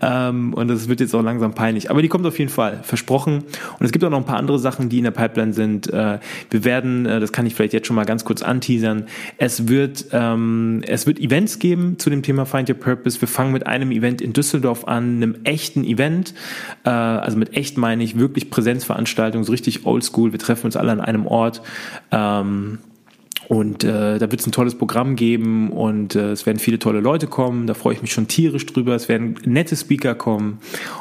[0.00, 1.90] Ähm, und das wird jetzt auch langsam peinlich.
[1.90, 3.44] Aber die kommt auf jeden Fall, versprochen.
[3.78, 5.92] Und es gibt auch noch ein paar andere Sachen, die in der Pipeline sind.
[5.92, 6.18] Äh,
[6.50, 10.06] wir werden, äh, das kann ich vielleicht jetzt schon mal ganz kurz anteasern, es wird,
[10.12, 13.20] ähm, es wird Events geben zu dem Thema Find Your Purpose.
[13.20, 16.34] Wir fangen mit einem Event in Düsseldorf an, einem echten Event.
[16.84, 20.32] Äh, also mit echt meine ich wirklich Präsenzveranstaltung, so richtig oldschool.
[20.32, 21.62] Wir treffen uns alle an einem Ort.
[22.10, 22.78] Ähm,
[23.48, 27.00] und äh, da wird es ein tolles Programm geben und äh, es werden viele tolle
[27.00, 27.66] Leute kommen.
[27.66, 28.94] Da freue ich mich schon tierisch drüber.
[28.94, 30.58] Es werden nette Speaker kommen.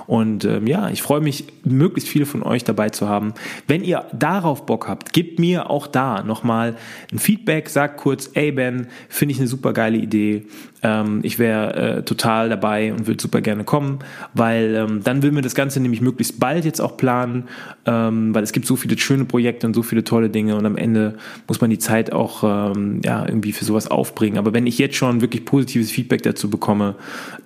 [0.08, 3.34] Und ähm, ja, ich freue mich, möglichst viele von euch dabei zu haben.
[3.68, 6.78] Wenn ihr darauf Bock habt, gebt mir auch da nochmal
[7.12, 7.68] ein Feedback.
[7.68, 10.46] Sagt kurz, ey Ben, finde ich eine super geile Idee.
[10.84, 14.00] Ähm, ich wäre äh, total dabei und würde super gerne kommen,
[14.34, 17.46] weil ähm, dann will mir das Ganze nämlich möglichst bald jetzt auch planen,
[17.86, 20.78] ähm, weil es gibt so viele schöne Projekte und so viele tolle Dinge und am
[20.78, 21.16] Ende
[21.48, 24.38] muss man die Zeit auch ähm, ja irgendwie für sowas aufbringen.
[24.38, 26.96] Aber wenn ich jetzt schon wirklich positives Feedback dazu bekomme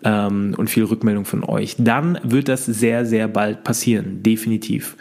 [0.03, 4.95] ähm, und viel Rückmeldung von euch, dann wird das sehr, sehr bald passieren, definitiv.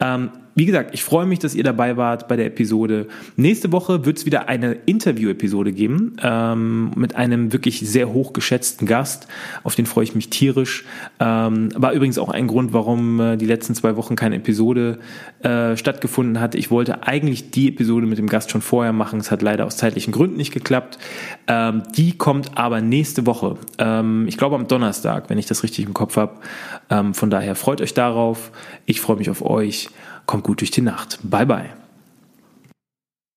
[0.00, 3.08] Ähm, wie gesagt, ich freue mich, dass ihr dabei wart bei der Episode.
[3.36, 9.28] Nächste Woche wird es wieder eine Interview-Episode geben ähm, mit einem wirklich sehr hochgeschätzten Gast.
[9.64, 10.86] Auf den freue ich mich tierisch.
[11.20, 14.98] Ähm, war übrigens auch ein Grund, warum äh, die letzten zwei Wochen keine Episode
[15.42, 16.54] äh, stattgefunden hat.
[16.54, 19.20] Ich wollte eigentlich die Episode mit dem Gast schon vorher machen.
[19.20, 20.96] Es hat leider aus zeitlichen Gründen nicht geklappt.
[21.48, 23.58] Ähm, die kommt aber nächste Woche.
[23.76, 26.38] Ähm, ich glaube am Donnerstag, wenn ich das richtig im Kopf habe.
[26.88, 28.52] Ähm, von daher freut euch darauf.
[28.86, 29.90] Ich freue mich auf euch.
[30.26, 31.18] Kommt gut durch die Nacht.
[31.22, 31.85] Bye bye.